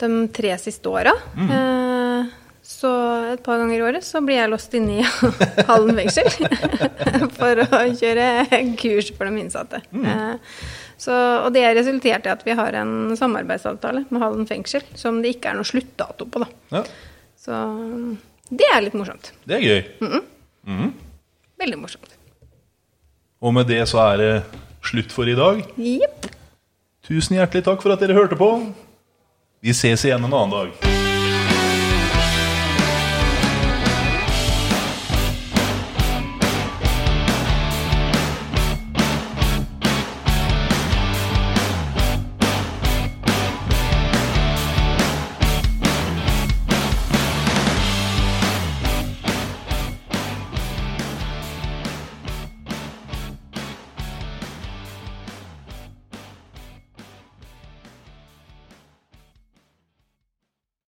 de 0.00 0.10
tre 0.32 0.54
siste 0.58 0.88
åra. 0.88 1.12
Eh, 1.36 2.28
så 2.70 2.90
et 3.34 3.42
par 3.44 3.58
ganger 3.60 3.76
i 3.80 3.82
året 3.84 4.04
så 4.06 4.20
blir 4.24 4.38
jeg 4.38 4.50
låst 4.52 4.74
inne 4.78 5.00
i 5.00 5.06
Halden 5.68 5.96
fengsel 5.98 6.28
for 7.38 7.60
å 7.64 7.80
kjøre 7.98 8.28
kurs 8.80 9.10
for 9.16 9.26
de 9.28 9.42
innsatte. 9.42 9.82
Eh, 9.92 10.34
så, 11.00 11.12
og 11.46 11.52
det 11.56 11.62
resulterte 11.64 11.76
resultert 11.80 12.26
i 12.28 12.32
at 12.32 12.42
vi 12.46 12.54
har 12.58 12.76
en 12.80 13.14
samarbeidsavtale 13.16 14.04
med 14.12 14.20
Halden 14.22 14.48
fengsel 14.48 14.84
som 15.00 15.20
det 15.24 15.34
ikke 15.36 15.52
er 15.52 15.60
noe 15.60 15.68
sluttdato 15.68 16.26
på. 16.28 16.42
da. 16.44 16.50
Ja, 16.76 16.84
Så 17.40 17.60
det 18.50 18.66
er 18.74 18.82
litt 18.84 18.96
morsomt. 18.98 19.32
det 19.48 19.56
er 19.60 19.64
gøy. 19.64 20.20
Veldig 21.60 21.78
morsomt. 21.80 22.12
Og 23.40 23.54
med 23.56 23.68
det 23.72 23.80
så 23.88 24.00
er 24.10 24.20
det 24.20 24.32
slutt 24.84 25.12
for 25.12 25.28
i 25.28 25.36
dag. 25.36 25.62
Yep. 25.80 26.28
Tusen 27.08 27.36
hjertelig 27.38 27.64
takk 27.66 27.80
for 27.82 27.92
at 27.94 28.00
dere 28.04 28.16
hørte 28.16 28.36
på. 28.40 28.50
Vi 29.62 29.74
ses 29.74 30.04
igjen 30.04 30.24
en 30.24 30.32
annen 30.32 30.50
dag. 30.50 30.99